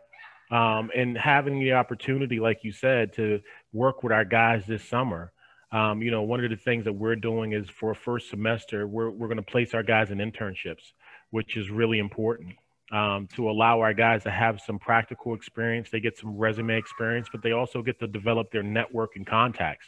um, 0.51 0.91
and 0.95 1.17
having 1.17 1.59
the 1.59 1.73
opportunity, 1.73 2.39
like 2.39 2.63
you 2.63 2.71
said, 2.73 3.13
to 3.13 3.41
work 3.73 4.03
with 4.03 4.11
our 4.11 4.25
guys 4.25 4.63
this 4.67 4.83
summer. 4.83 5.31
Um, 5.71 6.01
you 6.01 6.11
know, 6.11 6.23
one 6.23 6.43
of 6.43 6.49
the 6.49 6.57
things 6.57 6.83
that 6.85 6.93
we're 6.93 7.15
doing 7.15 7.53
is 7.53 7.69
for 7.69 7.91
a 7.91 7.95
first 7.95 8.29
semester, 8.29 8.87
we're, 8.87 9.09
we're 9.09 9.27
going 9.27 9.37
to 9.37 9.43
place 9.43 9.73
our 9.73 9.83
guys 9.83 10.11
in 10.11 10.17
internships, 10.19 10.91
which 11.29 11.55
is 11.55 11.69
really 11.69 11.99
important 11.99 12.55
um, 12.91 13.27
to 13.35 13.49
allow 13.49 13.79
our 13.79 13.93
guys 13.93 14.23
to 14.23 14.31
have 14.31 14.61
some 14.61 14.77
practical 14.77 15.33
experience. 15.33 15.89
They 15.89 15.99
get 15.99 16.17
some 16.17 16.37
resume 16.37 16.77
experience, 16.77 17.27
but 17.31 17.41
they 17.41 17.53
also 17.53 17.81
get 17.81 17.99
to 17.99 18.07
develop 18.07 18.51
their 18.51 18.63
network 18.63 19.15
and 19.15 19.25
contacts 19.25 19.85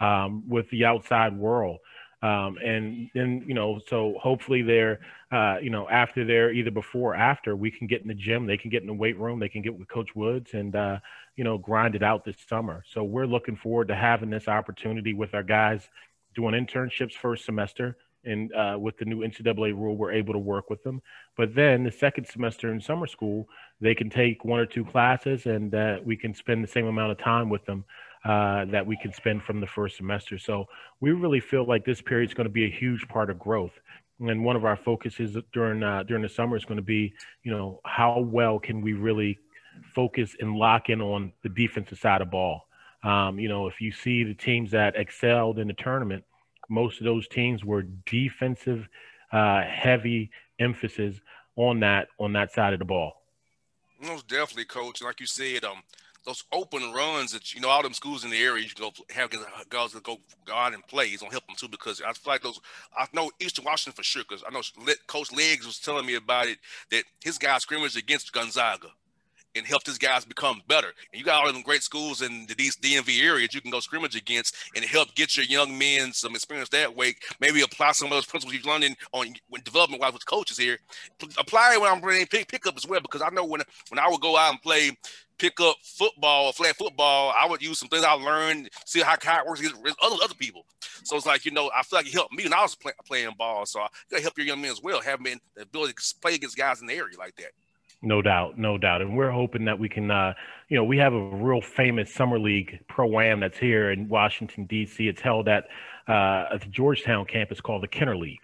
um, 0.00 0.48
with 0.48 0.68
the 0.70 0.84
outside 0.84 1.36
world. 1.36 1.78
Um, 2.22 2.58
and 2.62 3.08
then, 3.14 3.44
you 3.46 3.54
know, 3.54 3.80
so 3.88 4.16
hopefully 4.20 4.60
they're, 4.60 5.00
uh, 5.32 5.56
you 5.62 5.70
know, 5.70 5.88
after 5.88 6.22
they're 6.24 6.52
either 6.52 6.70
before 6.70 7.12
or 7.12 7.16
after, 7.16 7.56
we 7.56 7.70
can 7.70 7.86
get 7.86 8.02
in 8.02 8.08
the 8.08 8.14
gym, 8.14 8.46
they 8.46 8.58
can 8.58 8.68
get 8.68 8.82
in 8.82 8.88
the 8.88 8.92
weight 8.94 9.18
room, 9.18 9.40
they 9.40 9.48
can 9.48 9.62
get 9.62 9.78
with 9.78 9.88
Coach 9.88 10.14
Woods 10.14 10.52
and, 10.52 10.76
uh, 10.76 10.98
you 11.36 11.44
know, 11.44 11.56
grind 11.56 11.94
it 11.94 12.02
out 12.02 12.24
this 12.24 12.36
summer. 12.46 12.84
So 12.86 13.04
we're 13.04 13.26
looking 13.26 13.56
forward 13.56 13.88
to 13.88 13.96
having 13.96 14.28
this 14.28 14.48
opportunity 14.48 15.14
with 15.14 15.32
our 15.32 15.42
guys 15.42 15.88
doing 16.34 16.54
internships 16.54 17.14
first 17.14 17.46
semester. 17.46 17.96
And 18.24 18.52
uh, 18.52 18.76
with 18.78 18.98
the 18.98 19.04
new 19.04 19.20
NCAA 19.20 19.74
rule, 19.74 19.96
we're 19.96 20.12
able 20.12 20.32
to 20.34 20.38
work 20.38 20.68
with 20.68 20.82
them. 20.82 21.00
But 21.36 21.54
then 21.54 21.84
the 21.84 21.92
second 21.92 22.26
semester 22.26 22.72
in 22.72 22.80
summer 22.80 23.06
school, 23.06 23.48
they 23.80 23.94
can 23.94 24.10
take 24.10 24.44
one 24.44 24.60
or 24.60 24.66
two 24.66 24.84
classes 24.84 25.46
and 25.46 25.74
uh, 25.74 25.98
we 26.04 26.16
can 26.16 26.34
spend 26.34 26.62
the 26.62 26.68
same 26.68 26.86
amount 26.86 27.12
of 27.12 27.18
time 27.18 27.48
with 27.48 27.64
them 27.64 27.84
uh, 28.24 28.66
that 28.66 28.86
we 28.86 28.96
can 28.96 29.12
spend 29.12 29.42
from 29.42 29.60
the 29.60 29.66
first 29.66 29.96
semester. 29.96 30.38
So 30.38 30.66
we 31.00 31.12
really 31.12 31.40
feel 31.40 31.66
like 31.66 31.84
this 31.84 32.02
period 32.02 32.30
is 32.30 32.34
going 32.34 32.46
to 32.46 32.52
be 32.52 32.66
a 32.66 32.70
huge 32.70 33.08
part 33.08 33.30
of 33.30 33.38
growth. 33.38 33.72
And 34.20 34.44
one 34.44 34.56
of 34.56 34.66
our 34.66 34.76
focuses 34.76 35.34
during 35.54 35.82
uh, 35.82 36.02
during 36.02 36.22
the 36.22 36.28
summer 36.28 36.54
is 36.54 36.66
going 36.66 36.76
to 36.76 36.82
be, 36.82 37.14
you 37.42 37.50
know, 37.50 37.80
how 37.86 38.20
well 38.20 38.58
can 38.58 38.82
we 38.82 38.92
really 38.92 39.38
focus 39.94 40.36
and 40.40 40.54
lock 40.54 40.90
in 40.90 41.00
on 41.00 41.32
the 41.42 41.48
defensive 41.48 41.98
side 41.98 42.20
of 42.20 42.30
ball. 42.30 42.66
Um, 43.02 43.38
you 43.38 43.48
know, 43.48 43.66
if 43.66 43.80
you 43.80 43.92
see 43.92 44.24
the 44.24 44.34
teams 44.34 44.70
that 44.72 44.94
excelled 44.96 45.58
in 45.58 45.68
the 45.68 45.74
tournament, 45.74 46.24
most 46.70 46.98
of 47.00 47.04
those 47.04 47.28
teams 47.28 47.64
were 47.64 47.82
defensive 48.06 48.88
uh, 49.32 49.62
heavy 49.62 50.30
emphasis 50.58 51.20
on 51.56 51.80
that 51.80 52.08
on 52.18 52.32
that 52.32 52.52
side 52.52 52.72
of 52.72 52.78
the 52.78 52.84
ball. 52.84 53.12
Most 54.00 54.28
definitely, 54.28 54.64
coach. 54.64 55.02
Like 55.02 55.20
you 55.20 55.26
said, 55.26 55.64
um, 55.64 55.82
those 56.24 56.44
open 56.52 56.92
runs 56.92 57.32
that 57.32 57.54
you 57.54 57.60
know 57.60 57.68
all 57.68 57.82
them 57.82 57.92
schools 57.92 58.24
in 58.24 58.30
the 58.30 58.42
area 58.42 58.62
you 58.62 58.70
can 58.70 58.84
go 58.84 58.92
have 59.14 59.30
guys 59.68 59.92
that 59.92 60.02
go 60.02 60.18
out 60.52 60.74
and 60.74 60.86
play. 60.86 61.06
It's 61.06 61.22
gonna 61.22 61.32
help 61.32 61.46
them 61.46 61.56
too 61.56 61.68
because 61.68 62.00
I 62.00 62.12
feel 62.12 62.32
like 62.32 62.42
those. 62.42 62.60
I 62.96 63.06
know 63.12 63.30
Eastern 63.40 63.64
Washington 63.64 63.96
for 63.96 64.02
sure 64.02 64.22
because 64.26 64.44
I 64.46 64.52
know 64.52 64.62
Coach 65.06 65.30
Legans 65.30 65.66
was 65.66 65.78
telling 65.78 66.06
me 66.06 66.14
about 66.14 66.46
it 66.46 66.58
that 66.90 67.04
his 67.22 67.38
guys 67.38 67.62
scrimmaged 67.62 67.96
against 67.96 68.32
Gonzaga 68.32 68.88
and 69.54 69.66
help 69.66 69.84
these 69.84 69.98
guys 69.98 70.24
become 70.24 70.62
better. 70.68 70.88
And 71.12 71.18
you 71.18 71.24
got 71.24 71.40
all 71.40 71.48
of 71.48 71.54
them 71.54 71.62
great 71.62 71.82
schools 71.82 72.22
in 72.22 72.46
these 72.56 72.76
DMV 72.76 73.22
areas 73.22 73.54
you 73.54 73.60
can 73.60 73.70
go 73.70 73.80
scrimmage 73.80 74.16
against 74.16 74.56
and 74.76 74.84
help 74.84 75.14
get 75.14 75.36
your 75.36 75.46
young 75.46 75.76
men 75.76 76.12
some 76.12 76.34
experience 76.34 76.68
that 76.70 76.94
way. 76.94 77.14
Maybe 77.40 77.62
apply 77.62 77.92
some 77.92 78.06
of 78.06 78.12
those 78.12 78.26
principles 78.26 78.54
you've 78.54 78.66
learned 78.66 78.96
on 79.12 79.34
when 79.48 79.62
development 79.62 80.00
wise 80.00 80.12
with 80.12 80.26
coaches 80.26 80.58
here. 80.58 80.78
Apply 81.38 81.74
it 81.74 81.80
when 81.80 81.90
I'm 81.90 82.00
playing 82.00 82.26
pick, 82.26 82.48
pick 82.48 82.66
up 82.66 82.76
as 82.76 82.86
well 82.86 83.00
because 83.00 83.22
I 83.22 83.30
know 83.30 83.44
when 83.44 83.62
when 83.88 83.98
I 83.98 84.08
would 84.08 84.20
go 84.20 84.36
out 84.36 84.52
and 84.52 84.62
play 84.62 84.96
pick 85.40 85.58
up 85.60 85.76
football, 85.82 86.52
flat 86.52 86.76
football, 86.76 87.32
I 87.36 87.48
would 87.48 87.62
use 87.62 87.78
some 87.78 87.88
things 87.88 88.04
I 88.04 88.12
learned, 88.12 88.68
see 88.84 89.00
how, 89.00 89.16
how 89.22 89.40
it 89.40 89.46
works 89.46 89.60
against 89.60 89.76
other 90.02 90.16
other 90.22 90.34
people. 90.34 90.66
So 91.02 91.16
it's 91.16 91.26
like 91.26 91.44
you 91.44 91.50
know, 91.50 91.70
I 91.74 91.82
feel 91.82 91.98
like 91.98 92.06
it 92.06 92.14
helped 92.14 92.34
me 92.34 92.44
when 92.44 92.52
I 92.52 92.62
was 92.62 92.74
play, 92.74 92.92
playing 93.06 93.30
ball. 93.38 93.66
So 93.66 93.80
I 93.80 93.88
gotta 94.10 94.22
help 94.22 94.36
your 94.36 94.46
young 94.46 94.60
men 94.60 94.70
as 94.70 94.82
well, 94.82 95.00
having 95.00 95.40
the 95.56 95.62
ability 95.62 95.94
to 95.94 96.14
play 96.20 96.34
against 96.34 96.56
guys 96.56 96.80
in 96.80 96.86
the 96.86 96.94
area 96.94 97.18
like 97.18 97.34
that. 97.36 97.52
No 98.02 98.22
doubt, 98.22 98.58
no 98.58 98.78
doubt, 98.78 99.02
and 99.02 99.14
we're 99.14 99.30
hoping 99.30 99.66
that 99.66 99.78
we 99.78 99.88
can. 99.88 100.10
Uh, 100.10 100.32
you 100.70 100.76
know, 100.76 100.84
we 100.84 100.96
have 100.96 101.12
a 101.12 101.22
real 101.22 101.60
famous 101.60 102.12
summer 102.12 102.38
league 102.38 102.80
pro 102.88 103.20
am 103.20 103.40
that's 103.40 103.58
here 103.58 103.90
in 103.90 104.08
Washington 104.08 104.64
D.C. 104.64 105.06
It's 105.06 105.20
held 105.20 105.48
at 105.48 105.64
uh, 106.08 106.46
at 106.54 106.62
the 106.62 106.68
Georgetown 106.68 107.26
campus 107.26 107.60
called 107.60 107.82
the 107.82 107.88
Kenner 107.88 108.16
League, 108.16 108.40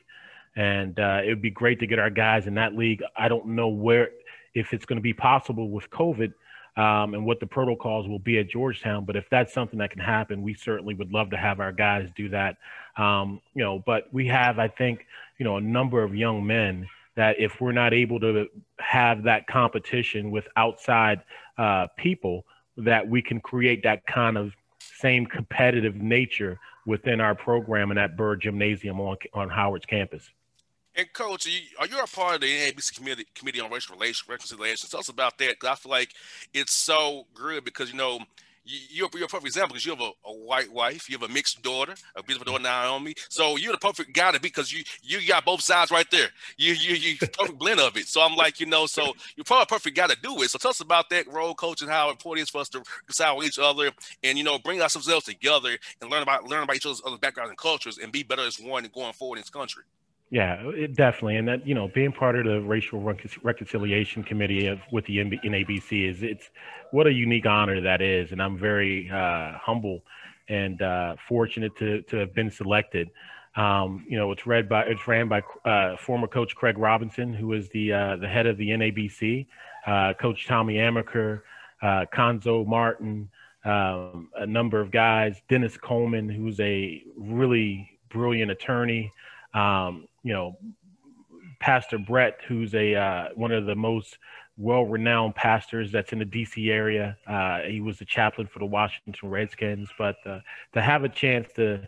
and 0.56 1.00
uh, 1.00 1.22
it 1.24 1.28
would 1.28 1.40
be 1.40 1.50
great 1.50 1.80
to 1.80 1.86
get 1.86 1.98
our 1.98 2.10
guys 2.10 2.46
in 2.46 2.54
that 2.56 2.76
league. 2.76 3.02
I 3.16 3.28
don't 3.28 3.46
know 3.46 3.68
where 3.68 4.10
if 4.54 4.74
it's 4.74 4.84
going 4.84 4.98
to 4.98 5.02
be 5.02 5.14
possible 5.14 5.70
with 5.70 5.88
COVID 5.88 6.34
um, 6.76 7.14
and 7.14 7.24
what 7.24 7.40
the 7.40 7.46
protocols 7.46 8.06
will 8.08 8.18
be 8.18 8.38
at 8.38 8.48
Georgetown. 8.48 9.04
But 9.04 9.16
if 9.16 9.28
that's 9.30 9.52
something 9.52 9.78
that 9.78 9.90
can 9.90 10.00
happen, 10.00 10.42
we 10.42 10.54
certainly 10.54 10.94
would 10.94 11.12
love 11.12 11.30
to 11.30 11.36
have 11.36 11.60
our 11.60 11.72
guys 11.72 12.08
do 12.14 12.28
that. 12.30 12.56
Um, 12.96 13.40
you 13.54 13.64
know, 13.64 13.82
but 13.84 14.12
we 14.12 14.26
have, 14.28 14.58
I 14.58 14.68
think, 14.68 15.06
you 15.38 15.44
know, 15.44 15.56
a 15.56 15.60
number 15.60 16.02
of 16.02 16.14
young 16.14 16.46
men 16.46 16.88
that 17.16 17.40
if 17.40 17.60
we're 17.60 17.72
not 17.72 17.92
able 17.92 18.20
to 18.20 18.46
have 18.78 19.24
that 19.24 19.46
competition 19.46 20.30
with 20.30 20.46
outside 20.56 21.20
uh, 21.58 21.86
people, 21.96 22.44
that 22.76 23.08
we 23.08 23.22
can 23.22 23.40
create 23.40 23.82
that 23.82 24.06
kind 24.06 24.36
of 24.36 24.52
same 24.78 25.26
competitive 25.26 25.96
nature 25.96 26.58
within 26.84 27.20
our 27.20 27.34
program 27.34 27.90
in 27.90 27.96
that 27.96 28.16
Burr 28.16 28.36
Gymnasium 28.36 29.00
on, 29.00 29.16
on 29.34 29.48
Howard's 29.48 29.86
campus. 29.86 30.30
And 30.94 31.12
coach, 31.12 31.46
are 31.46 31.50
you, 31.50 31.60
are 31.78 31.86
you 31.86 31.98
a 31.98 32.06
part 32.06 32.36
of 32.36 32.40
the 32.40 32.46
NABC 32.46 32.96
committee, 32.96 33.26
committee 33.34 33.60
on 33.60 33.70
racial 33.70 33.94
relations, 33.94 34.28
reconciliation? 34.28 34.88
Tell 34.88 35.00
us 35.00 35.10
about 35.10 35.36
that 35.38 35.50
because 35.60 35.68
I 35.68 35.74
feel 35.74 35.90
like 35.90 36.14
it's 36.54 36.72
so 36.72 37.26
good 37.34 37.64
because 37.64 37.90
you 37.90 37.98
know 37.98 38.20
you're, 38.66 39.08
you're 39.14 39.24
a 39.24 39.28
perfect 39.28 39.46
example 39.46 39.74
because 39.74 39.86
you 39.86 39.92
have 39.92 40.00
a, 40.00 40.10
a, 40.28 40.32
white 40.32 40.72
wife, 40.72 41.08
you 41.08 41.18
have 41.18 41.28
a 41.28 41.32
mixed 41.32 41.62
daughter, 41.62 41.94
a 42.16 42.22
beautiful 42.22 42.52
daughter 42.52 42.62
Naomi. 42.62 43.14
So 43.28 43.56
you're 43.56 43.72
the 43.72 43.78
perfect 43.78 44.12
guy 44.12 44.32
to 44.32 44.40
be 44.40 44.48
because 44.48 44.72
you 44.72 44.82
you 45.02 45.26
got 45.26 45.44
both 45.44 45.60
sides 45.60 45.90
right 45.90 46.10
there. 46.10 46.28
You 46.56 46.72
you 46.74 46.94
you 46.94 47.16
perfect 47.38 47.58
blend 47.58 47.80
of 47.80 47.96
it. 47.96 48.08
So 48.08 48.20
I'm 48.20 48.36
like 48.36 48.60
you 48.60 48.66
know, 48.66 48.86
so 48.86 49.12
you're 49.36 49.44
probably 49.44 49.64
a 49.64 49.66
perfect 49.66 49.96
guy 49.96 50.08
to 50.08 50.16
do 50.22 50.42
it. 50.42 50.50
So 50.50 50.58
tell 50.58 50.70
us 50.70 50.80
about 50.80 51.10
that 51.10 51.32
role, 51.32 51.54
coach, 51.54 51.82
and 51.82 51.90
how 51.90 52.10
important 52.10 52.40
it 52.40 52.42
is 52.44 52.50
for 52.50 52.60
us 52.60 52.68
to 52.70 52.78
reconcile 52.78 53.36
with 53.36 53.46
each 53.46 53.58
other 53.58 53.90
and 54.22 54.36
you 54.36 54.44
know 54.44 54.58
bring 54.58 54.82
ourselves 54.82 55.06
together 55.24 55.76
and 56.00 56.10
learn 56.10 56.22
about 56.22 56.44
learn 56.44 56.62
about 56.64 56.76
each 56.76 56.86
other's 56.86 57.02
other 57.06 57.18
backgrounds 57.18 57.50
and 57.50 57.58
cultures 57.58 57.98
and 57.98 58.12
be 58.12 58.22
better 58.22 58.42
as 58.42 58.58
one 58.58 58.88
going 58.94 59.12
forward 59.12 59.36
in 59.36 59.42
this 59.42 59.50
country. 59.50 59.84
Yeah, 60.36 60.56
it 60.66 60.94
definitely, 60.94 61.36
and 61.36 61.48
that 61.48 61.66
you 61.66 61.74
know, 61.74 61.88
being 61.88 62.12
part 62.12 62.36
of 62.36 62.44
the 62.44 62.60
racial 62.60 63.00
reconciliation 63.00 64.22
committee 64.22 64.66
of 64.66 64.80
with 64.92 65.06
the 65.06 65.16
NABC 65.16 66.10
is 66.10 66.22
it's 66.22 66.50
what 66.90 67.06
a 67.06 67.10
unique 67.10 67.46
honor 67.46 67.80
that 67.80 68.02
is, 68.02 68.32
and 68.32 68.42
I'm 68.42 68.58
very 68.58 69.08
uh, 69.10 69.52
humble 69.56 70.02
and 70.50 70.82
uh, 70.82 71.16
fortunate 71.26 71.74
to 71.78 72.02
to 72.02 72.18
have 72.18 72.34
been 72.34 72.50
selected. 72.50 73.08
Um, 73.56 74.04
you 74.10 74.18
know, 74.18 74.30
it's 74.30 74.46
read 74.46 74.68
by 74.68 74.82
it's 74.82 75.08
ran 75.08 75.26
by 75.26 75.42
uh, 75.64 75.96
former 75.96 76.26
coach 76.26 76.54
Craig 76.54 76.76
Robinson, 76.76 77.32
who 77.32 77.54
is 77.54 77.70
the 77.70 77.94
uh, 77.94 78.16
the 78.16 78.28
head 78.28 78.44
of 78.44 78.58
the 78.58 78.68
NABC, 78.68 79.46
uh, 79.86 80.12
Coach 80.20 80.46
Tommy 80.46 80.74
Amaker, 80.74 81.40
uh, 81.80 82.04
Cuonzo 82.14 82.66
Martin, 82.66 83.30
um, 83.64 84.28
a 84.36 84.46
number 84.46 84.82
of 84.82 84.90
guys, 84.90 85.40
Dennis 85.48 85.78
Coleman, 85.78 86.28
who's 86.28 86.60
a 86.60 87.02
really 87.16 87.90
brilliant 88.10 88.50
attorney. 88.50 89.10
Um, 89.54 90.06
you 90.26 90.32
know, 90.32 90.58
Pastor 91.60 91.98
Brett, 91.98 92.40
who's 92.48 92.74
a 92.74 92.96
uh, 92.96 93.28
one 93.36 93.52
of 93.52 93.64
the 93.64 93.76
most 93.76 94.18
well-renowned 94.58 95.36
pastors 95.36 95.92
that's 95.92 96.12
in 96.12 96.18
the 96.18 96.24
D.C. 96.24 96.68
area. 96.68 97.16
Uh, 97.28 97.60
he 97.60 97.80
was 97.80 98.00
the 98.00 98.04
chaplain 98.04 98.48
for 98.48 98.58
the 98.58 98.66
Washington 98.66 99.30
Redskins. 99.30 99.88
But 99.96 100.16
uh, 100.26 100.40
to 100.72 100.82
have 100.82 101.04
a 101.04 101.08
chance 101.08 101.46
to 101.54 101.86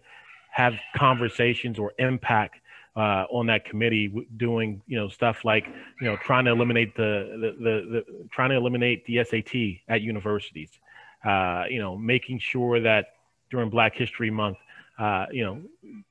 have 0.51 0.75
conversations 0.97 1.81
or 1.81 1.93
impact 1.99 2.61
uh, 2.95 3.25
on 3.31 3.47
that 3.47 3.65
committee, 3.65 4.29
doing 4.37 4.83
you 4.87 4.97
know 4.97 5.09
stuff 5.09 5.45
like 5.45 5.67
you 6.01 6.07
know 6.07 6.17
trying 6.19 6.45
to 6.45 6.53
eliminate 6.53 6.95
the 6.95 7.57
the, 7.59 7.65
the, 7.65 7.75
the 7.91 8.29
trying 8.31 8.51
to 8.51 8.57
eliminate 8.57 9.05
the 9.07 9.25
SAT 9.25 9.83
at 9.89 10.01
universities. 10.03 10.79
Uh, 11.25 11.65
you 11.69 11.81
know, 11.81 11.97
making 11.97 12.39
sure 12.39 12.79
that 12.79 13.07
during 13.51 13.69
Black 13.69 13.97
History 13.97 14.31
Month 14.31 14.59
uh, 14.99 15.27
you 15.31 15.45
know, 15.45 15.63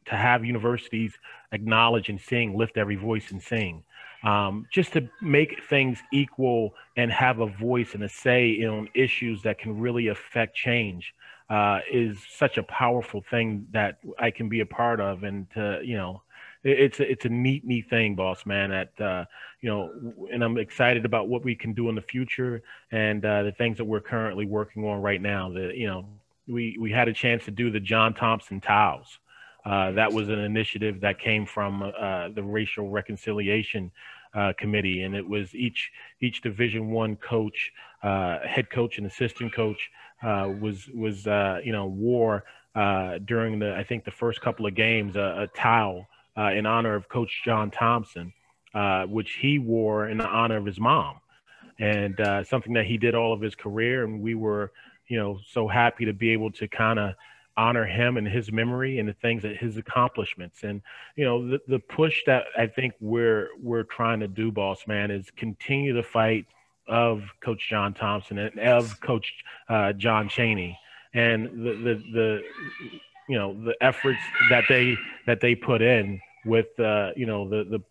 to 0.05 0.15
have 0.15 0.45
universities 0.45 1.13
acknowledge 1.51 2.09
and 2.09 2.19
sing, 2.19 2.57
lift 2.57 2.77
every 2.77 2.95
voice 2.95 3.31
and 3.31 3.41
sing, 3.41 3.83
um, 4.23 4.65
just 4.71 4.93
to 4.93 5.07
make 5.21 5.63
things 5.69 5.99
equal 6.11 6.73
and 6.95 7.11
have 7.11 7.39
a 7.39 7.47
voice 7.47 7.93
and 7.93 8.03
a 8.03 8.09
say 8.09 8.49
in 8.49 8.87
issues 8.93 9.41
that 9.43 9.59
can 9.59 9.79
really 9.79 10.07
affect 10.07 10.55
change 10.55 11.13
uh, 11.49 11.79
is 11.91 12.17
such 12.29 12.57
a 12.57 12.63
powerful 12.63 13.23
thing 13.29 13.67
that 13.71 13.99
I 14.19 14.31
can 14.31 14.49
be 14.49 14.61
a 14.61 14.65
part 14.65 14.99
of. 14.99 15.23
And 15.23 15.49
to, 15.51 15.81
you 15.83 15.95
know, 15.95 16.21
it's 16.63 16.99
a, 16.99 17.09
it's 17.09 17.25
a 17.25 17.29
neat, 17.29 17.65
neat 17.65 17.89
thing, 17.89 18.15
boss 18.15 18.45
man. 18.45 18.71
That 18.71 19.01
uh, 19.01 19.25
you 19.61 19.69
know, 19.69 19.91
and 20.31 20.43
I'm 20.43 20.57
excited 20.57 21.05
about 21.05 21.29
what 21.29 21.43
we 21.43 21.55
can 21.55 21.73
do 21.73 21.87
in 21.89 21.95
the 21.95 22.01
future 22.01 22.61
and 22.91 23.23
uh, 23.23 23.43
the 23.43 23.51
things 23.51 23.77
that 23.77 23.85
we're 23.85 24.01
currently 24.01 24.45
working 24.45 24.83
on 24.83 25.01
right 25.01 25.21
now. 25.21 25.49
That 25.49 25.77
you 25.77 25.87
know, 25.87 26.05
we 26.47 26.77
we 26.79 26.91
had 26.91 27.07
a 27.07 27.13
chance 27.13 27.45
to 27.45 27.51
do 27.51 27.71
the 27.71 27.79
John 27.79 28.13
Thompson 28.13 28.61
Towels. 28.61 29.19
Uh, 29.65 29.91
that 29.91 30.13
was 30.13 30.29
an 30.29 30.39
initiative 30.39 31.01
that 31.01 31.19
came 31.19 31.45
from 31.45 31.83
uh, 31.83 32.29
the 32.29 32.41
Racial 32.43 32.89
Reconciliation 32.89 33.91
uh, 34.33 34.53
Committee, 34.57 35.03
and 35.03 35.15
it 35.15 35.27
was 35.27 35.53
each 35.55 35.91
each 36.21 36.41
Division 36.41 36.89
One 36.91 37.17
coach, 37.17 37.73
uh, 38.01 38.39
head 38.47 38.69
coach, 38.69 38.97
and 38.97 39.07
assistant 39.07 39.53
coach 39.53 39.89
uh, 40.23 40.49
was 40.61 40.87
was 40.93 41.27
uh, 41.27 41.59
you 41.63 41.73
know 41.73 41.87
wore 41.87 42.45
during 43.25 43.59
the 43.59 43.75
I 43.75 43.83
think 43.83 44.05
the 44.05 44.11
first 44.11 44.39
couple 44.41 44.65
of 44.65 44.75
games 44.75 45.15
a, 45.15 45.49
towel 45.55 46.07
in 46.37 46.65
honor 46.65 46.95
of 46.95 47.09
Coach 47.09 47.41
John 47.43 47.71
Thompson, 47.71 48.31
which 49.07 49.33
he 49.33 49.59
wore 49.59 50.07
in 50.07 50.21
honor 50.21 50.57
of 50.57 50.65
his 50.65 50.79
mom. 50.79 51.15
and 51.79 52.15
something 52.47 52.73
that 52.73 52.85
he 52.85 52.97
did 52.97 53.15
all 53.15 53.33
of 53.33 53.41
his 53.41 53.55
career. 53.55 54.03
And 54.03 54.21
we 54.21 54.35
were, 54.35 54.71
you 55.07 55.17
know, 55.17 55.39
so 55.51 55.67
happy 55.67 56.05
to 56.05 56.13
be 56.13 56.29
able 56.31 56.51
to 56.51 56.67
kind 56.67 56.99
of 56.99 57.13
honor 57.55 57.85
him 57.85 58.17
and 58.17 58.27
his 58.27 58.51
memory 58.51 58.99
and 58.99 59.09
the 59.09 59.13
things 59.13 59.41
that 59.41 59.57
his 59.57 59.77
accomplishments 59.77 60.61
and 60.61 60.79
you 61.15 61.25
know 61.25 61.49
the, 61.49 61.59
the 61.67 61.79
push 61.79 62.21
that 62.27 62.43
i 62.55 62.67
think 62.67 62.93
we're 62.99 63.47
we're 63.59 63.81
trying 63.81 64.19
to 64.19 64.27
do 64.27 64.51
boss 64.51 64.85
man 64.85 65.09
is 65.09 65.31
continue 65.35 65.91
the 65.91 66.03
fight 66.03 66.45
of 66.87 67.23
coach 67.41 67.67
john 67.67 67.95
thompson 67.95 68.37
and 68.37 68.59
of 68.59 69.01
coach 69.01 69.33
uh, 69.69 69.91
john 69.93 70.29
cheney 70.29 70.77
and 71.15 71.45
the, 71.45 71.73
the 71.73 72.03
the 72.13 72.41
you 73.27 73.37
know 73.37 73.53
the 73.63 73.75
efforts 73.81 74.19
that 74.51 74.65
they 74.69 74.95
that 75.25 75.41
they 75.41 75.55
put 75.55 75.81
in 75.81 76.21
with 76.45 76.79
uh, 76.79 77.11
you 77.15 77.25
know 77.25 77.49
the 77.49 77.63
the 77.63 77.81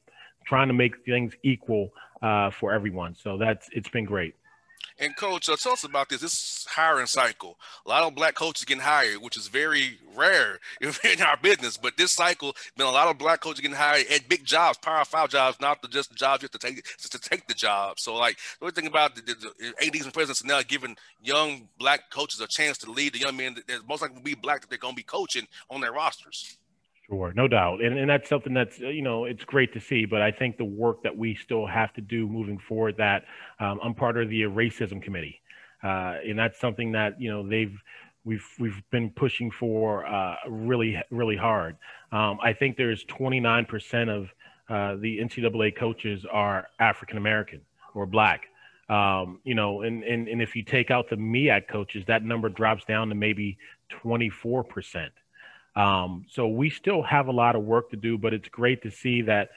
trying 0.46 0.68
to 0.68 0.74
make 0.74 1.04
things 1.04 1.34
equal 1.42 1.90
uh, 2.22 2.50
for 2.50 2.72
everyone. 2.72 3.14
So 3.14 3.36
that's 3.36 3.68
it's 3.72 3.88
been 3.88 4.04
great. 4.04 4.34
And 4.98 5.14
coach, 5.14 5.48
uh, 5.48 5.56
tell 5.56 5.72
us 5.72 5.84
about 5.84 6.08
this. 6.08 6.22
This 6.22 6.66
hiring 6.70 7.06
cycle. 7.06 7.58
A 7.84 7.88
lot 7.88 8.04
of 8.04 8.14
black 8.14 8.34
coaches 8.34 8.64
getting 8.64 8.82
hired, 8.82 9.18
which 9.18 9.36
is 9.36 9.48
very 9.48 9.98
rare 10.14 10.58
in 10.80 11.20
our 11.20 11.36
business. 11.36 11.76
But 11.76 11.96
this 11.96 12.12
cycle, 12.12 12.54
been 12.76 12.86
a 12.86 12.90
lot 12.90 13.08
of 13.08 13.18
black 13.18 13.40
coaches 13.40 13.60
getting 13.60 13.76
hired 13.76 14.06
at 14.06 14.28
big 14.28 14.44
jobs, 14.44 14.78
power 14.78 15.04
five 15.04 15.28
jobs, 15.28 15.60
not 15.60 15.82
the, 15.82 15.88
just 15.88 16.10
the 16.10 16.16
jobs 16.16 16.42
you 16.42 16.46
have 16.46 16.58
to 16.58 16.66
take 16.66 16.84
just 16.96 17.12
to 17.12 17.18
take 17.18 17.46
the 17.46 17.54
job. 17.54 17.98
So, 17.98 18.14
like, 18.14 18.38
the 18.58 18.66
only 18.66 18.72
thing 18.72 18.86
about 18.86 19.14
the, 19.14 19.22
the, 19.22 19.34
the 19.58 19.86
ADs 19.86 20.04
and 20.04 20.14
presidents 20.14 20.44
now 20.44 20.62
giving 20.66 20.96
young 21.22 21.68
black 21.78 22.10
coaches 22.10 22.40
a 22.40 22.46
chance 22.46 22.78
to 22.78 22.90
lead 22.90 23.12
the 23.12 23.20
young 23.20 23.36
men 23.36 23.56
that 23.68 23.86
most 23.86 24.00
likely 24.00 24.16
will 24.16 24.22
be 24.22 24.34
black 24.34 24.62
that 24.62 24.70
they're 24.70 24.78
going 24.78 24.94
to 24.94 24.96
be 24.96 25.02
coaching 25.02 25.46
on 25.70 25.80
their 25.80 25.92
rosters. 25.92 26.56
Sure, 27.08 27.32
no 27.36 27.46
doubt, 27.46 27.82
and 27.82 27.96
and 27.96 28.10
that's 28.10 28.28
something 28.28 28.52
that's 28.52 28.80
you 28.80 29.02
know 29.02 29.26
it's 29.26 29.44
great 29.44 29.72
to 29.74 29.80
see, 29.80 30.06
but 30.06 30.22
I 30.22 30.32
think 30.32 30.56
the 30.56 30.64
work 30.64 31.04
that 31.04 31.16
we 31.16 31.36
still 31.36 31.64
have 31.64 31.92
to 31.94 32.00
do 32.00 32.26
moving 32.26 32.58
forward. 32.58 32.96
That 32.96 33.24
um, 33.60 33.78
I'm 33.82 33.94
part 33.94 34.18
of 34.18 34.28
the 34.28 34.42
racism 34.42 35.00
committee, 35.00 35.40
uh, 35.84 36.16
and 36.26 36.36
that's 36.36 36.58
something 36.58 36.92
that 36.92 37.20
you 37.20 37.30
know 37.30 37.48
they've 37.48 37.80
we've 38.24 38.44
we've 38.58 38.82
been 38.90 39.10
pushing 39.10 39.52
for 39.52 40.04
uh, 40.04 40.34
really 40.48 41.00
really 41.10 41.36
hard. 41.36 41.76
Um, 42.10 42.38
I 42.42 42.52
think 42.52 42.76
there's 42.76 43.04
29% 43.04 44.08
of 44.08 44.24
uh, 44.68 45.00
the 45.00 45.18
NCAA 45.18 45.76
coaches 45.76 46.26
are 46.30 46.66
African 46.80 47.18
American 47.18 47.60
or 47.94 48.06
Black. 48.06 48.46
Um, 48.88 49.40
you 49.44 49.54
know, 49.54 49.82
and, 49.82 50.02
and 50.02 50.26
and 50.28 50.42
if 50.42 50.56
you 50.56 50.64
take 50.64 50.90
out 50.90 51.08
the 51.08 51.16
MEAC 51.16 51.68
coaches, 51.68 52.04
that 52.08 52.24
number 52.24 52.48
drops 52.48 52.84
down 52.84 53.08
to 53.10 53.14
maybe 53.14 53.58
24 53.90 54.64
percent. 54.64 55.12
Um, 55.76 56.24
so 56.30 56.48
we 56.48 56.70
still 56.70 57.02
have 57.02 57.28
a 57.28 57.32
lot 57.32 57.54
of 57.54 57.62
work 57.62 57.90
to 57.90 57.96
do, 57.96 58.16
but 58.16 58.32
it's 58.32 58.48
great 58.48 58.82
to 58.82 58.90
see 58.90 59.22
that, 59.22 59.50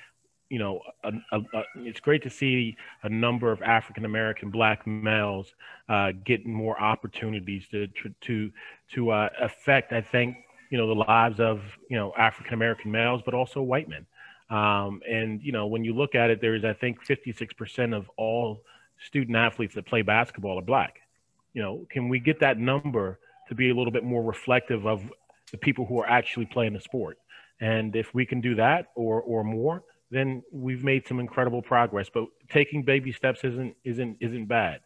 you 0.49 0.59
know, 0.59 0.81
a, 1.03 1.13
a, 1.31 1.39
a, 1.39 1.63
it's 1.77 2.01
great 2.01 2.23
to 2.23 2.29
see 2.29 2.75
a 3.03 3.09
number 3.09 3.51
of 3.51 3.61
African 3.61 4.03
American 4.03 4.49
Black 4.49 4.85
males 4.85 5.53
uh, 5.87 6.11
getting 6.25 6.53
more 6.53 6.79
opportunities 6.81 7.67
to 7.71 7.87
to 8.21 8.51
to 8.93 9.11
uh, 9.11 9.29
affect. 9.39 9.93
I 9.93 10.01
think 10.01 10.35
you 10.69 10.77
know 10.77 10.87
the 10.87 10.95
lives 10.95 11.39
of 11.39 11.61
you 11.89 11.95
know 11.97 12.13
African 12.17 12.53
American 12.53 12.91
males, 12.91 13.21
but 13.23 13.33
also 13.33 13.61
white 13.61 13.87
men. 13.87 14.05
Um, 14.49 15.01
and 15.07 15.41
you 15.41 15.51
know, 15.51 15.67
when 15.67 15.83
you 15.83 15.93
look 15.93 16.15
at 16.15 16.29
it, 16.29 16.41
there's 16.41 16.65
I 16.65 16.73
think 16.73 17.05
56% 17.05 17.95
of 17.95 18.09
all 18.17 18.61
student 19.05 19.37
athletes 19.37 19.75
that 19.75 19.85
play 19.85 20.01
basketball 20.01 20.57
are 20.59 20.63
black. 20.63 21.01
You 21.53 21.61
know, 21.61 21.85
can 21.89 22.09
we 22.09 22.19
get 22.19 22.39
that 22.39 22.57
number 22.57 23.19
to 23.47 23.55
be 23.55 23.69
a 23.69 23.73
little 23.73 23.91
bit 23.91 24.03
more 24.03 24.23
reflective 24.23 24.85
of 24.85 25.01
the 25.51 25.57
people 25.57 25.85
who 25.85 25.99
are 25.99 26.09
actually 26.09 26.45
playing 26.45 26.73
the 26.73 26.81
sport. 26.81 27.17
And 27.59 27.95
if 27.95 28.13
we 28.13 28.25
can 28.25 28.41
do 28.41 28.55
that 28.55 28.87
or 28.95 29.21
or 29.21 29.43
more, 29.43 29.83
then 30.11 30.43
we've 30.51 30.83
made 30.83 31.07
some 31.07 31.19
incredible 31.19 31.61
progress. 31.61 32.09
But 32.13 32.25
taking 32.49 32.83
baby 32.83 33.11
steps 33.11 33.43
isn't 33.43 33.75
isn't 33.83 34.17
isn't 34.21 34.45
bad. 34.45 34.81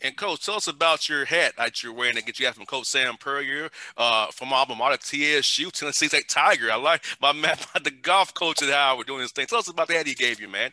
And 0.00 0.16
coach, 0.16 0.46
tell 0.46 0.54
us 0.54 0.68
about 0.68 1.08
your 1.08 1.24
hat 1.24 1.54
that 1.56 1.82
you're 1.82 1.92
wearing 1.92 2.14
that 2.14 2.24
get 2.24 2.38
you 2.38 2.46
out 2.46 2.54
from 2.54 2.66
Coach 2.66 2.86
Sam 2.86 3.16
Puryear 3.16 3.68
uh, 3.96 4.28
from 4.28 4.52
alma 4.52 4.76
mater 4.76 4.96
TSU, 4.96 5.70
Tennessee 5.72 6.06
State 6.06 6.28
Tiger. 6.28 6.70
I 6.70 6.76
like 6.76 7.04
my 7.20 7.32
man, 7.32 7.56
the 7.82 7.90
golf 7.90 8.32
coach 8.32 8.62
at 8.62 8.68
Howard 8.68 9.08
doing 9.08 9.22
this 9.22 9.32
thing. 9.32 9.46
Tell 9.46 9.58
us 9.58 9.68
about 9.68 9.88
the 9.88 9.94
hat 9.94 10.06
he 10.06 10.14
gave 10.14 10.40
you, 10.40 10.48
man. 10.48 10.70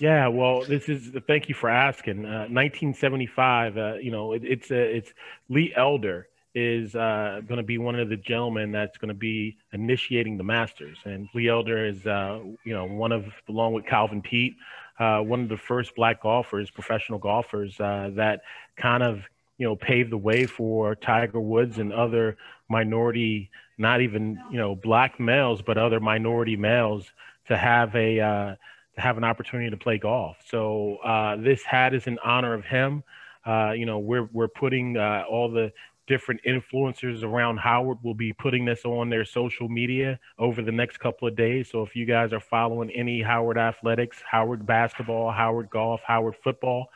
Yeah, 0.00 0.28
well, 0.28 0.64
this 0.64 0.88
is 0.88 1.10
thank 1.26 1.50
you 1.50 1.54
for 1.54 1.68
asking. 1.68 2.24
Uh, 2.24 2.48
1975, 2.48 3.76
uh, 3.76 3.94
you 3.96 4.10
know, 4.10 4.32
it, 4.32 4.42
it's 4.42 4.70
a, 4.70 4.96
it's 4.96 5.12
Lee 5.50 5.72
Elder 5.76 6.28
is 6.54 6.94
uh, 6.94 7.40
going 7.46 7.56
to 7.56 7.62
be 7.62 7.78
one 7.78 7.98
of 7.98 8.08
the 8.08 8.16
gentlemen 8.16 8.72
that's 8.72 8.98
going 8.98 9.08
to 9.08 9.14
be 9.14 9.56
initiating 9.72 10.36
the 10.36 10.44
Masters. 10.44 10.98
And 11.04 11.28
Lee 11.34 11.48
Elder 11.48 11.86
is, 11.86 12.06
uh, 12.06 12.40
you 12.64 12.74
know, 12.74 12.84
one 12.84 13.12
of, 13.12 13.24
along 13.48 13.72
with 13.72 13.86
Calvin 13.86 14.20
Peete, 14.20 14.56
uh, 14.98 15.20
one 15.20 15.40
of 15.40 15.48
the 15.48 15.56
first 15.56 15.94
black 15.96 16.22
golfers, 16.22 16.70
professional 16.70 17.18
golfers 17.18 17.80
uh, 17.80 18.10
that 18.14 18.42
kind 18.76 19.02
of, 19.02 19.22
you 19.56 19.66
know, 19.66 19.76
paved 19.76 20.10
the 20.10 20.18
way 20.18 20.44
for 20.44 20.94
Tiger 20.94 21.40
Woods 21.40 21.78
and 21.78 21.92
other 21.92 22.36
minority, 22.68 23.50
not 23.78 24.02
even, 24.02 24.38
you 24.50 24.58
know, 24.58 24.74
black 24.74 25.18
males, 25.18 25.62
but 25.62 25.78
other 25.78 26.00
minority 26.00 26.56
males 26.56 27.10
to 27.48 27.56
have 27.56 27.94
a, 27.96 28.20
uh, 28.20 28.54
to 28.94 29.00
have 29.00 29.16
an 29.16 29.24
opportunity 29.24 29.70
to 29.70 29.76
play 29.78 29.96
golf. 29.96 30.36
So 30.44 30.96
uh, 30.96 31.36
this 31.36 31.62
hat 31.62 31.94
is 31.94 32.06
in 32.06 32.18
honor 32.22 32.52
of 32.52 32.64
him. 32.66 33.02
You 33.46 33.86
know, 33.86 33.98
we're 33.98 34.28
we're 34.32 34.48
putting 34.48 34.98
all 34.98 35.50
the 35.50 35.72
different 36.06 36.40
influencers 36.46 37.22
around 37.22 37.58
Howard 37.58 37.98
will 38.02 38.14
be 38.14 38.32
putting 38.32 38.64
this 38.64 38.84
on 38.84 39.08
their 39.08 39.24
social 39.24 39.68
media 39.68 40.18
over 40.38 40.62
the 40.62 40.72
next 40.72 40.98
couple 40.98 41.28
of 41.28 41.36
days. 41.36 41.70
So 41.70 41.82
if 41.82 41.94
you 41.94 42.06
guys 42.06 42.32
are 42.32 42.40
following 42.40 42.90
any 42.90 43.22
Howard 43.22 43.58
athletics, 43.58 44.22
Howard 44.28 44.66
basketball, 44.66 45.30
Howard 45.30 45.70
golf, 45.70 46.00
Howard 46.06 46.34
football, 46.42 46.88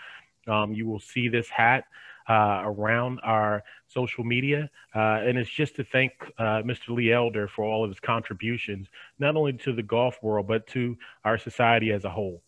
um, 0.49 0.73
you 0.73 0.87
will 0.87 1.01
see 1.01 1.29
this 1.29 1.49
hat 1.49 1.85
uh, 2.29 2.63
around 2.65 3.21
our 3.23 3.63
social 3.87 4.25
media. 4.25 4.69
Uh, 4.95 5.21
and 5.25 5.39
it's 5.39 5.51
just 5.51 5.77
to 5.77 5.85
thank 5.85 6.13
uh, 6.39 6.63
Mr. 6.63 6.89
Lee 6.91 7.13
Elder 7.13 7.47
for 7.47 7.65
all 7.65 7.85
of 7.85 7.91
his 7.91 8.01
contributions, 8.01 8.89
not 9.19 9.37
only 9.37 9.53
to 9.53 9.73
the 9.73 9.83
golf 9.83 10.19
world, 10.23 10.49
but 10.49 10.67
to 10.69 10.97
our 11.25 11.39
society 11.39 11.93
as 11.93 12.05
a 12.05 12.11
whole. 12.11 12.43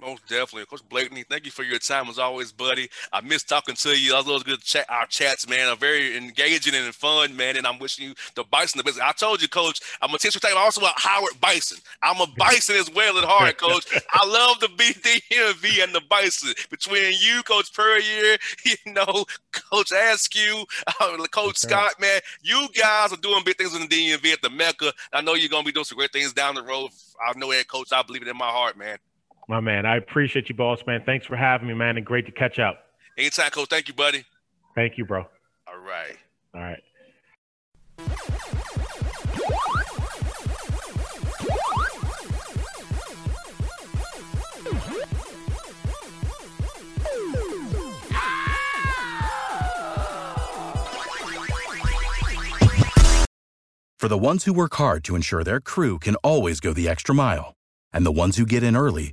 Most 0.00 0.26
definitely. 0.26 0.66
Coach 0.66 0.82
Blakeney, 0.88 1.22
thank 1.22 1.44
you 1.44 1.52
for 1.52 1.62
your 1.62 1.78
time 1.78 2.08
as 2.08 2.18
always, 2.18 2.50
buddy. 2.50 2.88
I 3.12 3.20
miss 3.20 3.44
talking 3.44 3.76
to 3.76 3.90
you. 3.96 4.14
I 4.14 4.20
love 4.22 4.44
good 4.44 4.60
chat. 4.60 4.86
Our 4.90 5.06
chats, 5.06 5.48
man, 5.48 5.68
are 5.68 5.76
very 5.76 6.16
engaging 6.16 6.74
and 6.74 6.92
fun, 6.92 7.34
man. 7.36 7.56
And 7.56 7.66
I'm 7.66 7.78
wishing 7.78 8.08
you 8.08 8.14
the 8.34 8.42
Bison 8.44 8.78
the 8.78 8.84
best. 8.84 9.00
I 9.00 9.12
told 9.12 9.40
you, 9.40 9.48
Coach, 9.48 9.80
I'm 10.02 10.12
a 10.12 10.18
teacher 10.18 10.40
talking 10.40 10.58
also 10.58 10.80
about 10.80 10.98
Howard 10.98 11.40
Bison. 11.40 11.78
I'm 12.02 12.20
a 12.20 12.26
Bison 12.36 12.74
as 12.76 12.90
well 12.90 13.16
at 13.18 13.24
heart, 13.24 13.56
Coach. 13.56 13.86
I 14.12 14.26
love 14.26 14.58
the 14.60 14.66
BDMV 14.66 15.84
and 15.84 15.94
the 15.94 16.02
Bison. 16.10 16.52
Between 16.70 17.14
you, 17.20 17.42
Coach 17.44 17.72
Puryear, 17.72 18.36
you 18.64 18.92
know, 18.92 19.24
Coach 19.52 19.92
Askew, 19.92 20.64
uh, 21.00 21.16
Coach 21.30 21.58
Scott, 21.58 21.92
man, 22.00 22.20
you 22.42 22.66
guys 22.78 23.12
are 23.12 23.16
doing 23.16 23.44
big 23.44 23.56
things 23.56 23.74
in 23.74 23.82
the 23.82 23.88
DMV 23.88 24.32
at 24.32 24.42
the 24.42 24.50
Mecca. 24.50 24.92
I 25.12 25.20
know 25.20 25.34
you're 25.34 25.48
gonna 25.48 25.64
be 25.64 25.72
doing 25.72 25.84
some 25.84 25.96
great 25.98 26.12
things 26.12 26.32
down 26.32 26.56
the 26.56 26.64
road. 26.64 26.90
I 27.24 27.38
know 27.38 27.52
that, 27.52 27.68
Coach. 27.68 27.92
I 27.92 28.02
believe 28.02 28.22
it 28.22 28.28
in 28.28 28.36
my 28.36 28.50
heart, 28.50 28.76
man. 28.76 28.98
My 29.48 29.60
man, 29.60 29.84
I 29.84 29.96
appreciate 29.96 30.48
you, 30.48 30.54
boss 30.54 30.80
man. 30.86 31.02
Thanks 31.04 31.26
for 31.26 31.36
having 31.36 31.68
me, 31.68 31.74
man, 31.74 31.96
and 31.96 32.06
great 32.06 32.26
to 32.26 32.32
catch 32.32 32.58
up. 32.58 32.86
Anytime, 33.18 33.50
coach. 33.50 33.68
Thank 33.68 33.88
you, 33.88 33.94
buddy. 33.94 34.24
Thank 34.74 34.96
you, 34.96 35.04
bro. 35.04 35.26
All 35.66 35.78
right. 35.78 36.16
All 36.54 36.60
right. 36.60 36.82
For 53.98 54.08
the 54.08 54.18
ones 54.18 54.44
who 54.44 54.52
work 54.52 54.74
hard 54.74 55.02
to 55.04 55.16
ensure 55.16 55.42
their 55.44 55.60
crew 55.60 55.98
can 55.98 56.14
always 56.16 56.60
go 56.60 56.74
the 56.74 56.88
extra 56.88 57.14
mile, 57.14 57.54
and 57.90 58.04
the 58.04 58.12
ones 58.12 58.36
who 58.36 58.44
get 58.44 58.62
in 58.62 58.76
early 58.76 59.12